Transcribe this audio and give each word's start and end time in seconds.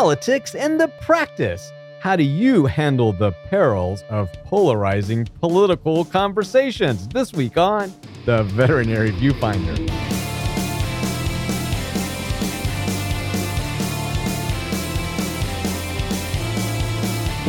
politics 0.00 0.54
and 0.54 0.80
the 0.80 0.88
practice. 1.02 1.74
How 1.98 2.16
do 2.16 2.22
you 2.22 2.64
handle 2.64 3.12
the 3.12 3.32
perils 3.50 4.02
of 4.08 4.32
polarizing 4.44 5.28
political 5.40 6.06
conversations? 6.06 7.06
This 7.08 7.34
week 7.34 7.58
on 7.58 7.92
The 8.24 8.44
Veterinary 8.44 9.12
Viewfinder. 9.12 9.76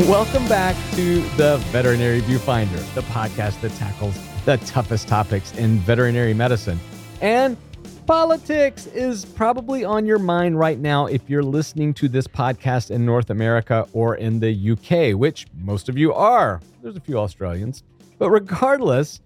Welcome 0.10 0.46
back 0.50 0.76
to 0.96 1.22
the 1.38 1.56
Veterinary 1.72 2.20
Viewfinder, 2.20 2.94
the 2.96 3.04
podcast 3.04 3.62
that 3.62 3.72
tackles 3.76 4.20
the 4.44 4.58
toughest 4.66 5.08
topics 5.08 5.56
in 5.56 5.78
veterinary 5.78 6.34
medicine. 6.34 6.82
And 7.22 7.56
politics 8.06 8.88
is 8.88 9.26
probably 9.26 9.84
on 9.84 10.06
your 10.06 10.20
mind 10.20 10.58
right 10.58 10.80
now 10.80 11.06
if 11.06 11.30
you're 11.30 11.44
listening 11.44 11.94
to 11.96 12.08
this 12.08 12.28
podcast 12.28 12.92
in 12.92 13.06
North 13.06 13.30
America 13.30 13.88
or 13.94 14.16
in 14.16 14.40
the 14.40 14.72
UK, 14.72 15.18
which 15.18 15.46
most 15.60 15.90
of 15.90 15.98
you 15.98 16.14
are. 16.14 16.62
There's 16.82 16.96
a 16.98 17.02
few 17.02 17.18
Australians. 17.18 17.84
But 18.18 18.30
regardless, 18.30 19.22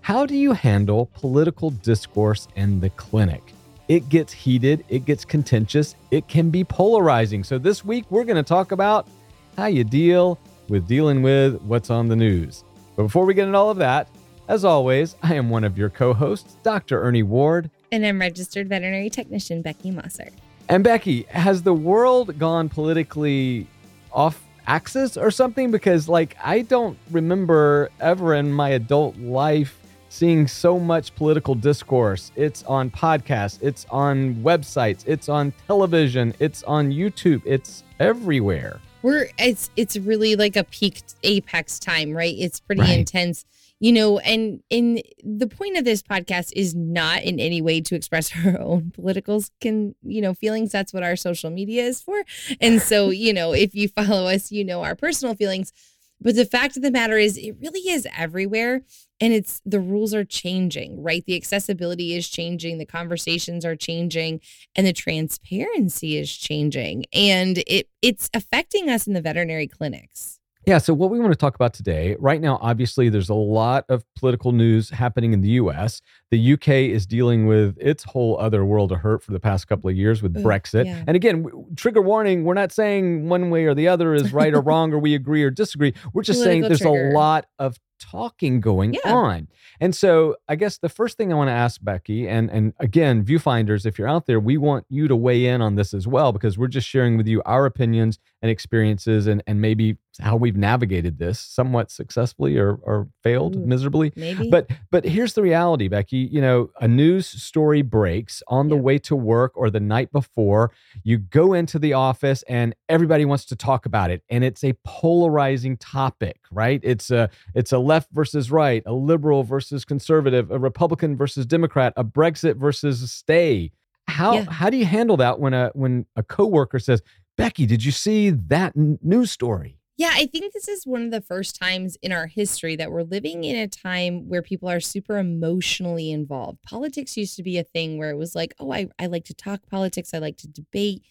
how 0.00 0.26
do 0.26 0.36
you 0.36 0.52
handle 0.52 1.10
political 1.14 1.70
discourse 1.70 2.48
in 2.56 2.80
the 2.80 2.90
clinic? 2.90 3.42
It 3.88 4.08
gets 4.08 4.32
heated, 4.32 4.84
it 4.88 5.04
gets 5.04 5.24
contentious, 5.24 5.96
it 6.10 6.28
can 6.28 6.50
be 6.50 6.64
polarizing. 6.64 7.44
So 7.44 7.58
this 7.58 7.84
week, 7.84 8.04
we're 8.10 8.24
going 8.24 8.36
to 8.36 8.42
talk 8.42 8.72
about 8.72 9.08
how 9.56 9.66
you 9.66 9.84
deal 9.84 10.38
with 10.68 10.86
dealing 10.86 11.22
with 11.22 11.60
what's 11.62 11.90
on 11.90 12.08
the 12.08 12.16
news. 12.16 12.64
But 12.96 13.04
before 13.04 13.24
we 13.24 13.34
get 13.34 13.46
into 13.46 13.58
all 13.58 13.70
of 13.70 13.78
that, 13.78 14.08
as 14.48 14.64
always, 14.64 15.16
I 15.22 15.34
am 15.34 15.50
one 15.50 15.64
of 15.64 15.78
your 15.78 15.90
co 15.90 16.12
hosts, 16.12 16.56
Dr. 16.62 17.02
Ernie 17.02 17.22
Ward. 17.22 17.70
And 17.92 18.06
I'm 18.06 18.20
registered 18.20 18.68
veterinary 18.68 19.10
technician 19.10 19.62
Becky 19.62 19.90
Mosser. 19.90 20.30
And 20.68 20.84
Becky, 20.84 21.22
has 21.30 21.62
the 21.62 21.74
world 21.74 22.38
gone 22.38 22.68
politically 22.68 23.66
off 24.12 24.42
axis 24.66 25.16
or 25.16 25.30
something? 25.30 25.70
Because, 25.70 26.08
like, 26.08 26.36
I 26.42 26.62
don't 26.62 26.96
remember 27.10 27.90
ever 27.98 28.34
in 28.34 28.52
my 28.52 28.70
adult 28.70 29.16
life 29.18 29.76
seeing 30.08 30.46
so 30.46 30.78
much 30.78 31.14
political 31.16 31.54
discourse. 31.54 32.30
It's 32.36 32.62
on 32.64 32.90
podcasts, 32.90 33.60
it's 33.62 33.86
on 33.90 34.36
websites, 34.36 35.04
it's 35.06 35.28
on 35.28 35.52
television, 35.66 36.34
it's 36.38 36.62
on 36.64 36.90
YouTube, 36.90 37.42
it's 37.44 37.82
everywhere 37.98 38.80
we're 39.02 39.28
it's 39.38 39.70
it's 39.76 39.96
really 39.96 40.36
like 40.36 40.56
a 40.56 40.64
peak 40.64 41.02
apex 41.22 41.78
time 41.78 42.12
right 42.12 42.34
it's 42.38 42.60
pretty 42.60 42.82
right. 42.82 42.98
intense 42.98 43.44
you 43.80 43.92
know 43.92 44.18
and 44.20 44.62
in 44.70 45.02
the 45.24 45.48
point 45.48 45.76
of 45.76 45.84
this 45.84 46.02
podcast 46.02 46.52
is 46.54 46.74
not 46.74 47.22
in 47.22 47.40
any 47.40 47.60
way 47.60 47.80
to 47.80 47.94
express 47.94 48.30
our 48.44 48.60
own 48.60 48.92
political 48.92 49.42
can 49.60 49.94
you 50.02 50.20
know 50.20 50.34
feelings 50.34 50.70
that's 50.70 50.92
what 50.92 51.02
our 51.02 51.16
social 51.16 51.50
media 51.50 51.82
is 51.82 52.00
for 52.00 52.22
and 52.60 52.80
so 52.80 53.10
you 53.10 53.32
know 53.32 53.52
if 53.52 53.74
you 53.74 53.88
follow 53.88 54.26
us 54.26 54.52
you 54.52 54.64
know 54.64 54.82
our 54.84 54.94
personal 54.94 55.34
feelings 55.34 55.72
but 56.20 56.36
the 56.36 56.44
fact 56.44 56.76
of 56.76 56.82
the 56.82 56.90
matter 56.90 57.16
is, 57.16 57.38
it 57.38 57.56
really 57.60 57.88
is 57.88 58.06
everywhere. 58.16 58.82
And 59.20 59.32
it's 59.32 59.60
the 59.64 59.80
rules 59.80 60.14
are 60.14 60.24
changing, 60.24 61.02
right? 61.02 61.24
The 61.24 61.36
accessibility 61.36 62.14
is 62.14 62.28
changing, 62.28 62.78
the 62.78 62.86
conversations 62.86 63.64
are 63.64 63.76
changing, 63.76 64.40
and 64.74 64.86
the 64.86 64.92
transparency 64.92 66.16
is 66.16 66.34
changing. 66.34 67.04
And 67.12 67.58
it 67.66 67.88
it's 68.02 68.30
affecting 68.34 68.88
us 68.88 69.06
in 69.06 69.12
the 69.12 69.20
veterinary 69.20 69.66
clinics. 69.66 70.39
Yeah. 70.66 70.78
So, 70.78 70.92
what 70.92 71.10
we 71.10 71.18
want 71.18 71.32
to 71.32 71.38
talk 71.38 71.54
about 71.54 71.72
today, 71.72 72.16
right 72.18 72.40
now, 72.40 72.58
obviously, 72.60 73.08
there's 73.08 73.28
a 73.30 73.34
lot 73.34 73.84
of 73.88 74.04
political 74.14 74.52
news 74.52 74.90
happening 74.90 75.32
in 75.32 75.40
the 75.40 75.50
US. 75.50 76.02
The 76.30 76.52
UK 76.52 76.68
is 76.68 77.06
dealing 77.06 77.46
with 77.46 77.76
its 77.80 78.04
whole 78.04 78.38
other 78.38 78.64
world 78.64 78.92
of 78.92 78.98
hurt 78.98 79.22
for 79.22 79.32
the 79.32 79.40
past 79.40 79.68
couple 79.68 79.88
of 79.88 79.96
years 79.96 80.22
with 80.22 80.34
Brexit. 80.34 80.84
Yeah. 80.84 81.02
And 81.06 81.16
again, 81.16 81.46
trigger 81.76 82.02
warning 82.02 82.44
we're 82.44 82.54
not 82.54 82.72
saying 82.72 83.28
one 83.28 83.50
way 83.50 83.64
or 83.64 83.74
the 83.74 83.88
other 83.88 84.14
is 84.14 84.32
right 84.32 84.52
or 84.52 84.60
wrong, 84.70 84.92
or 84.92 84.98
we 84.98 85.14
agree 85.14 85.42
or 85.42 85.50
disagree. 85.50 85.94
We're 86.12 86.22
just 86.22 86.40
Political 86.40 86.52
saying 86.52 86.62
there's 86.62 86.80
trigger. 86.80 87.10
a 87.10 87.14
lot 87.14 87.46
of 87.58 87.78
talking 88.00 88.60
going 88.60 88.94
yeah. 88.94 89.14
on. 89.14 89.48
And 89.78 89.94
so 89.94 90.36
I 90.48 90.56
guess 90.56 90.78
the 90.78 90.88
first 90.88 91.16
thing 91.16 91.32
I 91.32 91.36
want 91.36 91.48
to 91.48 91.52
ask 91.52 91.82
Becky, 91.82 92.28
and 92.28 92.50
and 92.50 92.72
again, 92.80 93.24
viewfinders, 93.24 93.86
if 93.86 93.98
you're 93.98 94.08
out 94.08 94.26
there, 94.26 94.40
we 94.40 94.56
want 94.56 94.86
you 94.88 95.06
to 95.08 95.14
weigh 95.14 95.46
in 95.46 95.62
on 95.62 95.76
this 95.76 95.94
as 95.94 96.06
well, 96.06 96.32
because 96.32 96.58
we're 96.58 96.68
just 96.68 96.88
sharing 96.88 97.16
with 97.16 97.28
you 97.28 97.42
our 97.44 97.66
opinions 97.66 98.18
and 98.42 98.50
experiences 98.50 99.26
and 99.26 99.42
and 99.46 99.60
maybe 99.60 99.98
how 100.20 100.36
we've 100.36 100.56
navigated 100.56 101.18
this 101.18 101.38
somewhat 101.38 101.90
successfully 101.90 102.58
or 102.58 102.74
or 102.82 103.08
failed 103.22 103.56
Ooh, 103.56 103.60
miserably. 103.60 104.12
Maybe. 104.16 104.50
But 104.50 104.70
but 104.90 105.04
here's 105.04 105.34
the 105.34 105.42
reality, 105.42 105.88
Becky. 105.88 106.28
You 106.32 106.40
know, 106.40 106.70
a 106.80 106.88
news 106.88 107.26
story 107.26 107.82
breaks 107.82 108.42
on 108.48 108.68
the 108.68 108.76
way 108.76 108.98
to 108.98 109.14
work 109.14 109.52
or 109.54 109.70
the 109.70 109.80
night 109.80 110.10
before. 110.12 110.72
You 111.04 111.18
go 111.18 111.52
into 111.52 111.78
the 111.78 111.92
office 111.92 112.42
and 112.48 112.74
everybody 112.88 113.24
wants 113.24 113.44
to 113.46 113.56
talk 113.56 113.86
about 113.86 114.10
it. 114.10 114.22
And 114.28 114.42
it's 114.44 114.64
a 114.64 114.74
polarizing 114.84 115.76
topic, 115.76 116.38
right? 116.50 116.80
It's 116.82 117.10
a 117.10 117.30
it's 117.54 117.72
a 117.72 117.78
left 117.90 118.08
versus 118.12 118.52
right, 118.52 118.84
a 118.86 118.92
liberal 118.92 119.42
versus 119.42 119.84
conservative, 119.84 120.50
a 120.52 120.58
Republican 120.60 121.16
versus 121.16 121.44
Democrat, 121.44 121.92
a 121.96 122.04
Brexit 122.04 122.56
versus 122.56 123.10
stay. 123.10 123.72
How 124.06 124.34
yeah. 124.34 124.44
how 124.50 124.70
do 124.70 124.76
you 124.76 124.86
handle 124.86 125.16
that 125.16 125.40
when 125.40 125.54
a 125.54 125.70
when 125.74 126.06
a 126.14 126.22
coworker 126.22 126.78
says, 126.78 127.02
"Becky, 127.36 127.66
did 127.66 127.84
you 127.84 127.90
see 127.90 128.30
that 128.30 128.76
n- 128.76 128.98
news 129.02 129.32
story?" 129.32 129.80
Yeah, 129.96 130.12
I 130.14 130.26
think 130.26 130.52
this 130.54 130.68
is 130.68 130.86
one 130.86 131.02
of 131.02 131.10
the 131.10 131.20
first 131.20 131.60
times 131.60 131.98
in 132.00 132.12
our 132.12 132.26
history 132.26 132.74
that 132.76 132.90
we're 132.90 133.02
living 133.02 133.44
in 133.44 133.56
a 133.56 133.68
time 133.68 134.30
where 134.30 134.40
people 134.40 134.70
are 134.70 134.80
super 134.80 135.18
emotionally 135.18 136.10
involved. 136.10 136.62
Politics 136.62 137.18
used 137.18 137.36
to 137.36 137.42
be 137.42 137.58
a 137.58 137.64
thing 137.64 137.98
where 137.98 138.10
it 138.10 138.16
was 138.16 138.34
like, 138.34 138.54
oh, 138.58 138.72
I, 138.72 138.86
I 138.98 139.08
like 139.08 139.24
to 139.26 139.34
talk 139.34 139.60
politics, 139.70 140.14
I 140.14 140.18
like 140.18 140.38
to 140.38 140.48
debate, 140.48 141.02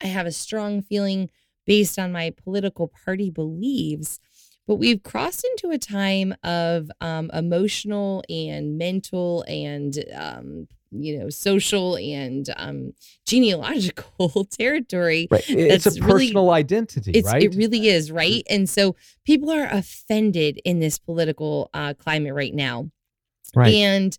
I 0.00 0.06
have 0.06 0.26
a 0.26 0.32
strong 0.32 0.80
feeling 0.82 1.28
based 1.66 1.98
on 1.98 2.12
my 2.12 2.32
political 2.44 2.86
party 3.04 3.30
beliefs. 3.30 4.20
But 4.66 4.76
we've 4.76 5.02
crossed 5.02 5.44
into 5.44 5.74
a 5.74 5.78
time 5.78 6.34
of 6.42 6.90
um, 7.00 7.30
emotional 7.32 8.24
and 8.28 8.76
mental 8.78 9.44
and 9.46 9.96
um, 10.14 10.68
you 10.90 11.18
know 11.18 11.28
social 11.30 11.96
and 11.96 12.48
um, 12.56 12.92
genealogical 13.26 14.44
territory. 14.50 15.28
Right. 15.30 15.48
It's 15.48 15.86
a 15.86 16.00
personal 16.00 16.46
really, 16.46 16.58
identity, 16.58 17.12
it's, 17.12 17.32
right? 17.32 17.42
It 17.42 17.54
really 17.54 17.88
is, 17.88 18.10
right? 18.10 18.44
And 18.50 18.68
so 18.68 18.96
people 19.24 19.50
are 19.50 19.66
offended 19.66 20.60
in 20.64 20.80
this 20.80 20.98
political 20.98 21.70
uh, 21.72 21.94
climate 21.94 22.34
right 22.34 22.54
now. 22.54 22.90
Right. 23.54 23.74
And 23.74 24.16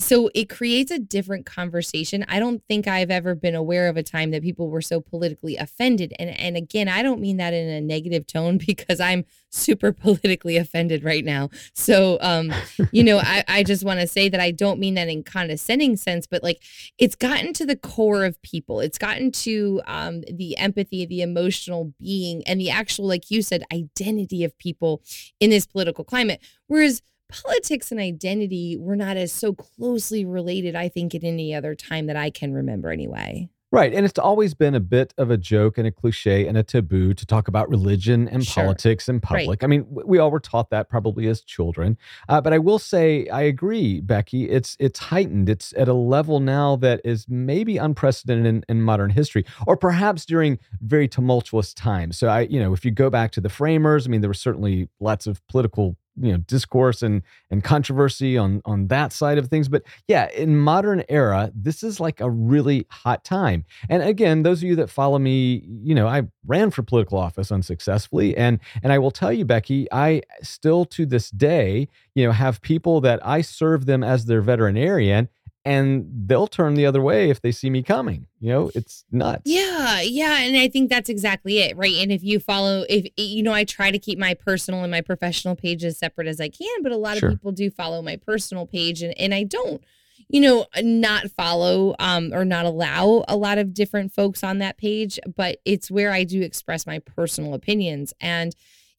so 0.00 0.30
it 0.34 0.48
creates 0.48 0.90
a 0.90 0.98
different 0.98 1.44
conversation. 1.44 2.24
I 2.26 2.38
don't 2.38 2.62
think 2.66 2.88
I've 2.88 3.10
ever 3.10 3.34
been 3.34 3.54
aware 3.54 3.88
of 3.88 3.98
a 3.98 4.02
time 4.02 4.30
that 4.30 4.42
people 4.42 4.70
were 4.70 4.80
so 4.80 5.00
politically 5.00 5.56
offended. 5.56 6.14
And 6.18 6.30
and 6.30 6.56
again, 6.56 6.88
I 6.88 7.02
don't 7.02 7.20
mean 7.20 7.36
that 7.36 7.52
in 7.52 7.68
a 7.68 7.80
negative 7.80 8.26
tone 8.26 8.58
because 8.66 8.98
I'm 8.98 9.24
super 9.50 9.92
politically 9.92 10.56
offended 10.56 11.04
right 11.04 11.24
now. 11.24 11.50
So 11.74 12.18
um, 12.20 12.52
you 12.92 13.04
know, 13.04 13.18
I, 13.18 13.44
I 13.46 13.62
just 13.62 13.84
want 13.84 14.00
to 14.00 14.06
say 14.06 14.28
that 14.30 14.40
I 14.40 14.52
don't 14.52 14.80
mean 14.80 14.94
that 14.94 15.08
in 15.08 15.22
condescending 15.22 15.96
sense, 15.96 16.26
but 16.26 16.42
like 16.42 16.62
it's 16.98 17.14
gotten 17.14 17.52
to 17.54 17.66
the 17.66 17.76
core 17.76 18.24
of 18.24 18.40
people. 18.42 18.80
It's 18.80 18.98
gotten 18.98 19.30
to 19.32 19.82
um 19.86 20.22
the 20.32 20.56
empathy, 20.56 21.04
the 21.04 21.20
emotional 21.20 21.92
being, 22.00 22.42
and 22.46 22.58
the 22.60 22.70
actual, 22.70 23.06
like 23.06 23.30
you 23.30 23.42
said, 23.42 23.64
identity 23.72 24.44
of 24.44 24.56
people 24.58 25.02
in 25.40 25.50
this 25.50 25.66
political 25.66 26.04
climate. 26.04 26.40
Whereas 26.68 27.02
politics 27.30 27.90
and 27.90 28.00
identity 28.00 28.76
were 28.78 28.96
not 28.96 29.16
as 29.16 29.32
so 29.32 29.54
closely 29.54 30.24
related, 30.24 30.74
I 30.76 30.88
think, 30.88 31.14
at 31.14 31.24
any 31.24 31.54
other 31.54 31.74
time 31.74 32.06
that 32.06 32.16
I 32.16 32.30
can 32.30 32.52
remember 32.52 32.90
anyway. 32.90 33.48
Right. 33.72 33.94
And 33.94 34.04
it's 34.04 34.18
always 34.18 34.52
been 34.52 34.74
a 34.74 34.80
bit 34.80 35.14
of 35.16 35.30
a 35.30 35.36
joke 35.36 35.78
and 35.78 35.86
a 35.86 35.92
cliche 35.92 36.48
and 36.48 36.58
a 36.58 36.62
taboo 36.64 37.14
to 37.14 37.24
talk 37.24 37.46
about 37.46 37.68
religion 37.68 38.28
and 38.28 38.44
sure. 38.44 38.64
politics 38.64 39.08
in 39.08 39.20
public. 39.20 39.62
Right. 39.62 39.64
I 39.64 39.66
mean, 39.68 39.86
we 39.88 40.18
all 40.18 40.32
were 40.32 40.40
taught 40.40 40.70
that 40.70 40.88
probably 40.88 41.28
as 41.28 41.42
children. 41.42 41.96
Uh, 42.28 42.40
but 42.40 42.52
I 42.52 42.58
will 42.58 42.80
say, 42.80 43.28
I 43.28 43.42
agree, 43.42 44.00
Becky. 44.00 44.50
It's 44.50 44.76
it's 44.80 44.98
heightened. 44.98 45.48
It's 45.48 45.72
at 45.76 45.86
a 45.86 45.94
level 45.94 46.40
now 46.40 46.74
that 46.76 47.00
is 47.04 47.26
maybe 47.28 47.76
unprecedented 47.76 48.46
in, 48.46 48.64
in 48.68 48.82
modern 48.82 49.10
history, 49.10 49.44
or 49.68 49.76
perhaps 49.76 50.24
during 50.26 50.58
very 50.80 51.06
tumultuous 51.06 51.72
times. 51.72 52.18
So 52.18 52.26
I, 52.26 52.40
you 52.40 52.58
know, 52.58 52.72
if 52.72 52.84
you 52.84 52.90
go 52.90 53.08
back 53.08 53.30
to 53.32 53.40
the 53.40 53.48
framers, 53.48 54.04
I 54.04 54.10
mean, 54.10 54.20
there 54.20 54.30
were 54.30 54.34
certainly 54.34 54.88
lots 54.98 55.28
of 55.28 55.46
political 55.46 55.96
you 56.16 56.32
know 56.32 56.38
discourse 56.38 57.02
and 57.02 57.22
and 57.50 57.62
controversy 57.64 58.36
on 58.36 58.62
on 58.64 58.88
that 58.88 59.12
side 59.12 59.38
of 59.38 59.48
things. 59.48 59.68
But 59.68 59.82
yeah 60.08 60.30
in 60.30 60.58
modern 60.58 61.04
era 61.08 61.50
this 61.54 61.82
is 61.82 62.00
like 62.00 62.20
a 62.20 62.30
really 62.30 62.86
hot 62.90 63.24
time. 63.24 63.64
And 63.88 64.02
again 64.02 64.42
those 64.42 64.58
of 64.58 64.68
you 64.68 64.76
that 64.76 64.90
follow 64.90 65.18
me 65.18 65.64
you 65.82 65.94
know 65.94 66.06
i 66.06 66.22
ran 66.46 66.70
for 66.70 66.82
political 66.82 67.18
office 67.18 67.52
unsuccessfully. 67.52 68.36
And 68.36 68.60
and 68.82 68.92
i 68.92 68.98
will 68.98 69.10
tell 69.10 69.32
you 69.32 69.44
becky 69.44 69.86
i 69.92 70.22
still 70.42 70.84
to 70.86 71.06
this 71.06 71.30
day 71.30 71.88
you 72.14 72.24
know 72.24 72.32
have 72.32 72.60
people 72.62 73.00
that 73.02 73.24
i 73.26 73.40
serve 73.40 73.86
them 73.86 74.02
as 74.02 74.26
their 74.26 74.40
veterinarian 74.40 75.28
and 75.64 76.06
they'll 76.26 76.46
turn 76.46 76.74
the 76.74 76.86
other 76.86 77.02
way 77.02 77.28
if 77.28 77.42
they 77.42 77.52
see 77.52 77.70
me 77.70 77.82
coming. 77.82 78.26
You 78.40 78.50
know, 78.50 78.70
it's 78.74 79.04
nuts. 79.10 79.42
Yeah, 79.44 80.00
yeah, 80.00 80.40
and 80.40 80.56
I 80.56 80.68
think 80.68 80.90
that's 80.90 81.08
exactly 81.08 81.58
it, 81.58 81.76
right? 81.76 81.94
And 81.94 82.10
if 82.10 82.22
you 82.22 82.40
follow, 82.40 82.84
if 82.88 83.06
you 83.16 83.42
know, 83.42 83.52
I 83.52 83.64
try 83.64 83.90
to 83.90 83.98
keep 83.98 84.18
my 84.18 84.34
personal 84.34 84.82
and 84.82 84.90
my 84.90 85.00
professional 85.00 85.56
pages 85.56 85.98
separate 85.98 86.26
as 86.26 86.40
I 86.40 86.48
can, 86.48 86.82
but 86.82 86.92
a 86.92 86.96
lot 86.96 87.18
sure. 87.18 87.28
of 87.28 87.34
people 87.34 87.52
do 87.52 87.70
follow 87.70 88.02
my 88.02 88.16
personal 88.16 88.66
page, 88.66 89.02
and 89.02 89.18
and 89.18 89.34
I 89.34 89.44
don't 89.44 89.82
you 90.30 90.40
know, 90.40 90.66
not 90.80 91.28
follow 91.30 91.96
um, 91.98 92.32
or 92.32 92.44
not 92.44 92.64
allow 92.64 93.24
a 93.26 93.36
lot 93.36 93.58
of 93.58 93.74
different 93.74 94.12
folks 94.12 94.44
on 94.44 94.58
that 94.58 94.78
page, 94.78 95.18
but 95.34 95.58
it's 95.64 95.90
where 95.90 96.12
I 96.12 96.22
do 96.22 96.40
express 96.40 96.86
my 96.86 97.00
personal 97.00 97.52
opinions. 97.52 98.14
And 98.20 98.54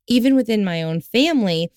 even 0.08 0.36
within 0.36 0.66
my 0.66 0.84
own 0.84 1.00
family, 1.00 1.72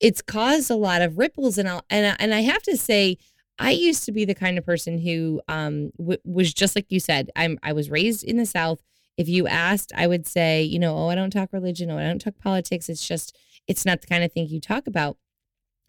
it's 0.00 0.22
caused 0.22 0.70
a 0.70 0.76
lot 0.76 1.02
of 1.02 1.18
ripples. 1.18 1.58
And 1.58 1.68
I'll, 1.68 1.84
and 1.90 2.16
and 2.20 2.32
I 2.32 2.42
have 2.42 2.62
to 2.62 2.76
say, 2.76 3.18
I 3.60 3.70
used 3.72 4.04
to 4.04 4.12
be 4.12 4.24
the 4.24 4.34
kind 4.34 4.58
of 4.58 4.64
person 4.64 4.98
who 4.98 5.40
um, 5.46 5.92
w- 5.98 6.18
was 6.24 6.52
just 6.52 6.74
like 6.74 6.86
you 6.88 6.98
said. 6.98 7.30
I'm 7.36 7.58
I 7.62 7.72
was 7.72 7.90
raised 7.90 8.24
in 8.24 8.38
the 8.38 8.46
South. 8.46 8.82
If 9.16 9.28
you 9.28 9.46
asked, 9.46 9.92
I 9.94 10.06
would 10.06 10.26
say, 10.26 10.62
you 10.62 10.78
know, 10.78 10.96
oh, 10.96 11.08
I 11.08 11.14
don't 11.14 11.30
talk 11.30 11.50
religion, 11.52 11.90
oh, 11.90 11.98
I 11.98 12.04
don't 12.04 12.20
talk 12.20 12.38
politics. 12.38 12.88
It's 12.88 13.06
just, 13.06 13.36
it's 13.68 13.84
not 13.84 14.00
the 14.00 14.06
kind 14.06 14.24
of 14.24 14.32
thing 14.32 14.48
you 14.48 14.60
talk 14.60 14.86
about. 14.86 15.18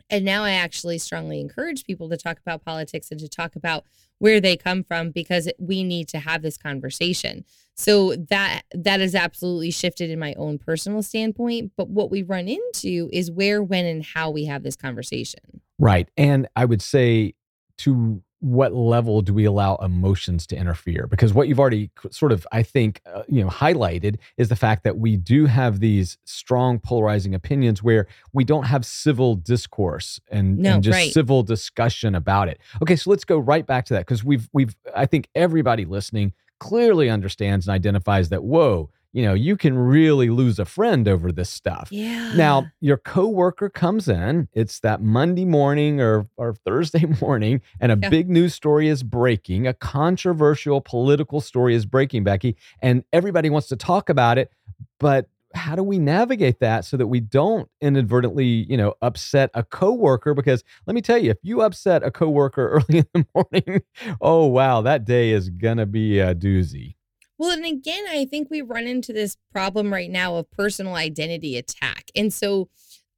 And 0.09 0.25
now 0.25 0.43
I 0.43 0.51
actually 0.51 0.97
strongly 0.97 1.39
encourage 1.39 1.85
people 1.85 2.09
to 2.09 2.17
talk 2.17 2.39
about 2.39 2.65
politics 2.65 3.09
and 3.09 3.19
to 3.21 3.29
talk 3.29 3.55
about 3.55 3.85
where 4.17 4.41
they 4.41 4.57
come 4.57 4.83
from 4.83 5.11
because 5.11 5.49
we 5.57 5.85
need 5.85 6.09
to 6.09 6.19
have 6.19 6.41
this 6.41 6.57
conversation. 6.57 7.45
So 7.75 8.15
that 8.29 8.63
that 8.73 8.99
has 8.99 9.15
absolutely 9.15 9.71
shifted 9.71 10.09
in 10.09 10.19
my 10.19 10.33
own 10.33 10.57
personal 10.57 11.01
standpoint, 11.01 11.71
but 11.77 11.87
what 11.87 12.11
we 12.11 12.21
run 12.21 12.49
into 12.49 13.09
is 13.13 13.31
where 13.31 13.63
when 13.63 13.85
and 13.85 14.03
how 14.03 14.29
we 14.29 14.45
have 14.45 14.63
this 14.63 14.75
conversation. 14.75 15.61
Right. 15.79 16.09
And 16.17 16.49
I 16.57 16.65
would 16.65 16.81
say 16.81 17.33
to 17.81 18.21
what 18.41 18.73
level 18.73 19.21
do 19.21 19.35
we 19.35 19.45
allow 19.45 19.75
emotions 19.75 20.47
to 20.47 20.55
interfere 20.55 21.05
because 21.05 21.31
what 21.31 21.47
you've 21.47 21.59
already 21.59 21.91
sort 22.09 22.31
of 22.31 22.45
i 22.51 22.63
think 22.63 22.99
uh, 23.05 23.21
you 23.27 23.41
know 23.41 23.49
highlighted 23.49 24.17
is 24.35 24.49
the 24.49 24.55
fact 24.55 24.83
that 24.83 24.97
we 24.97 25.15
do 25.15 25.45
have 25.45 25.79
these 25.79 26.17
strong 26.25 26.79
polarizing 26.79 27.35
opinions 27.35 27.83
where 27.83 28.07
we 28.33 28.43
don't 28.43 28.63
have 28.63 28.83
civil 28.83 29.35
discourse 29.35 30.19
and, 30.31 30.57
no, 30.57 30.73
and 30.73 30.83
just 30.83 30.95
right. 30.95 31.13
civil 31.13 31.43
discussion 31.43 32.15
about 32.15 32.47
it 32.47 32.59
okay 32.81 32.95
so 32.95 33.11
let's 33.11 33.23
go 33.23 33.37
right 33.37 33.67
back 33.67 33.85
to 33.85 33.93
that 33.93 33.99
because 33.99 34.23
we've 34.23 34.49
we've 34.53 34.75
i 34.95 35.05
think 35.05 35.29
everybody 35.35 35.85
listening 35.85 36.33
clearly 36.59 37.11
understands 37.11 37.67
and 37.67 37.75
identifies 37.75 38.29
that 38.29 38.43
whoa 38.43 38.89
you 39.13 39.23
know, 39.23 39.33
you 39.33 39.57
can 39.57 39.77
really 39.77 40.29
lose 40.29 40.59
a 40.59 40.65
friend 40.65 41.07
over 41.07 41.31
this 41.31 41.49
stuff. 41.49 41.89
Yeah. 41.91 42.33
Now, 42.35 42.71
your 42.79 42.97
coworker 42.97 43.69
comes 43.69 44.07
in, 44.07 44.47
it's 44.53 44.79
that 44.79 45.01
Monday 45.01 45.45
morning 45.45 45.99
or, 45.99 46.27
or 46.37 46.53
Thursday 46.53 47.05
morning, 47.21 47.61
and 47.79 47.91
a 47.91 47.97
yeah. 48.01 48.09
big 48.09 48.29
news 48.29 48.53
story 48.53 48.87
is 48.87 49.03
breaking. 49.03 49.67
A 49.67 49.73
controversial 49.73 50.81
political 50.81 51.41
story 51.41 51.75
is 51.75 51.85
breaking, 51.85 52.23
Becky, 52.23 52.55
and 52.81 53.03
everybody 53.11 53.49
wants 53.49 53.67
to 53.69 53.75
talk 53.75 54.09
about 54.09 54.37
it. 54.37 54.51
But 54.99 55.27
how 55.53 55.75
do 55.75 55.83
we 55.83 55.99
navigate 55.99 56.59
that 56.59 56.85
so 56.85 56.95
that 56.97 57.07
we 57.07 57.19
don't 57.19 57.69
inadvertently, 57.81 58.45
you 58.45 58.77
know, 58.77 58.93
upset 59.01 59.49
a 59.53 59.63
coworker? 59.63 60.33
Because 60.33 60.63
let 60.85 60.93
me 60.93 61.01
tell 61.01 61.17
you, 61.17 61.31
if 61.31 61.37
you 61.41 61.61
upset 61.61 62.03
a 62.03 62.11
coworker 62.11 62.69
early 62.89 62.99
in 62.99 63.07
the 63.13 63.25
morning, 63.33 63.81
oh 64.21 64.45
wow, 64.45 64.81
that 64.81 65.05
day 65.05 65.31
is 65.31 65.49
gonna 65.49 65.85
be 65.85 66.19
a 66.19 66.33
doozy. 66.33 66.95
Well, 67.41 67.49
and 67.49 67.65
again, 67.65 68.03
I 68.07 68.25
think 68.25 68.51
we 68.51 68.61
run 68.61 68.85
into 68.85 69.13
this 69.13 69.35
problem 69.51 69.91
right 69.91 70.11
now 70.11 70.35
of 70.35 70.51
personal 70.51 70.93
identity 70.93 71.57
attack. 71.57 72.11
And 72.15 72.31
so 72.31 72.69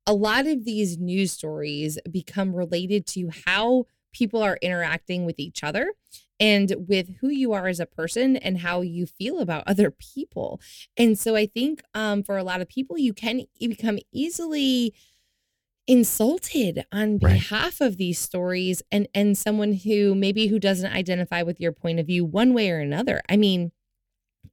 a 0.08 0.14
lot 0.14 0.48
of 0.48 0.64
these 0.64 0.98
news 0.98 1.34
stories 1.34 2.00
become 2.10 2.56
related 2.56 3.06
to 3.08 3.31
how 3.46 3.84
people 4.14 4.42
are 4.42 4.58
interacting 4.62 5.25
with 5.25 5.40
each 5.40 5.62
other 5.62 5.92
and 6.40 6.74
with 6.88 7.18
who 7.20 7.28
you 7.28 7.52
are 7.52 7.68
as 7.68 7.81
a 7.81 7.86
person 7.86 8.38
and 8.38 8.60
how 8.60 8.80
you 8.80 9.06
feel 9.08 9.42
about 9.42 9.66
other 9.68 9.92
people. 9.92 10.62
And 10.96 11.20
so 11.20 11.36
I 11.36 11.46
think 11.46 11.81
um, 11.94 12.24
for 12.24 12.38
a 12.38 12.46
lot 12.46 12.62
of 12.62 12.70
people, 12.70 12.98
you 12.98 13.12
can 13.14 13.42
become 13.60 14.00
easily 14.14 14.94
insulted 15.86 16.86
on 16.94 17.18
Right. 17.18 17.34
behalf 17.34 17.81
of 17.81 17.98
these 17.98 18.18
stories 18.18 18.81
and 18.90 19.10
and 19.14 19.38
someone 19.38 19.74
who 19.74 20.16
maybe 20.16 20.48
who 20.48 20.58
doesn't 20.58 20.94
identify 20.94 21.42
with 21.42 21.60
your 21.60 21.74
point 21.74 22.00
of 22.00 22.08
view 22.08 22.24
one 22.24 22.54
way 22.54 22.72
or 22.72 22.80
another. 22.80 23.22
I 23.28 23.36
mean, 23.36 23.74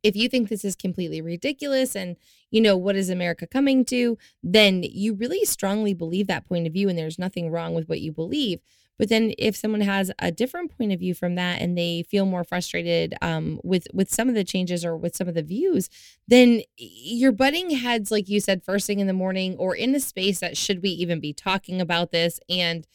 if 0.03 0.17
you 0.17 0.29
think 0.29 0.49
this 0.49 0.65
is 0.65 0.75
completely 0.77 1.21
ridiculous 1.21 1.95
and 1.95 2.17
you 2.51 2.61
know 2.61 2.77
what 2.77 2.97
is 2.97 3.11
america 3.11 3.47
coming 3.47 3.85
to 3.85 4.17
then 4.43 4.83
you 4.83 5.15
really 5.15 5.45
strongly 5.45 5.95
believe 5.95 6.27
that 6.27 6.47
point 6.47 6.67
of 6.67 6.73
view 6.73 6.89
and 6.89 6.99
there's 6.99 7.19
nothing 7.19 7.51
wrong 7.51 7.75
with 7.75 7.89
what 7.89 8.01
you 8.01 8.13
believe. 8.13 8.61
But 8.99 9.09
then 9.09 9.33
if 9.39 9.57
someone 9.57 9.81
has 9.81 10.11
a 10.19 10.31
different 10.31 10.77
point 10.77 10.93
of 10.93 11.01
view 11.01 11.15
from 11.15 11.35
that 11.37 11.63
and 11.63 11.77
they 11.77 12.03
feel 12.03 12.27
more 12.27 12.45
frustrated 12.45 13.15
um, 13.23 13.59
with 13.65 13.87
with 13.95 14.13
some 14.13 14.29
of 14.29 14.35
the 14.35 14.45
changes 14.45 14.85
or 14.85 14.95
with 14.95 15.17
some 15.17 15.27
of 15.27 15.35
the 15.35 15.43
views 15.43 15.89
then 16.29 16.61
you're 16.77 17.33
butting 17.33 17.71
heads 17.71 18.11
like 18.11 18.29
you 18.29 18.41
said 18.41 18.63
first 18.63 18.87
thing 18.87 19.01
in 19.01 19.07
the 19.07 19.15
morning 19.15 19.57
or 19.57 19.75
in 19.75 19.95
a 19.95 20.01
space 20.01 20.41
that 20.41 20.57
should 20.57 20.83
we 20.83 20.91
even 20.91 21.19
be 21.19 21.33
talking 21.33 21.81
about 21.81 22.13
this 22.13 22.41
and 22.51 22.87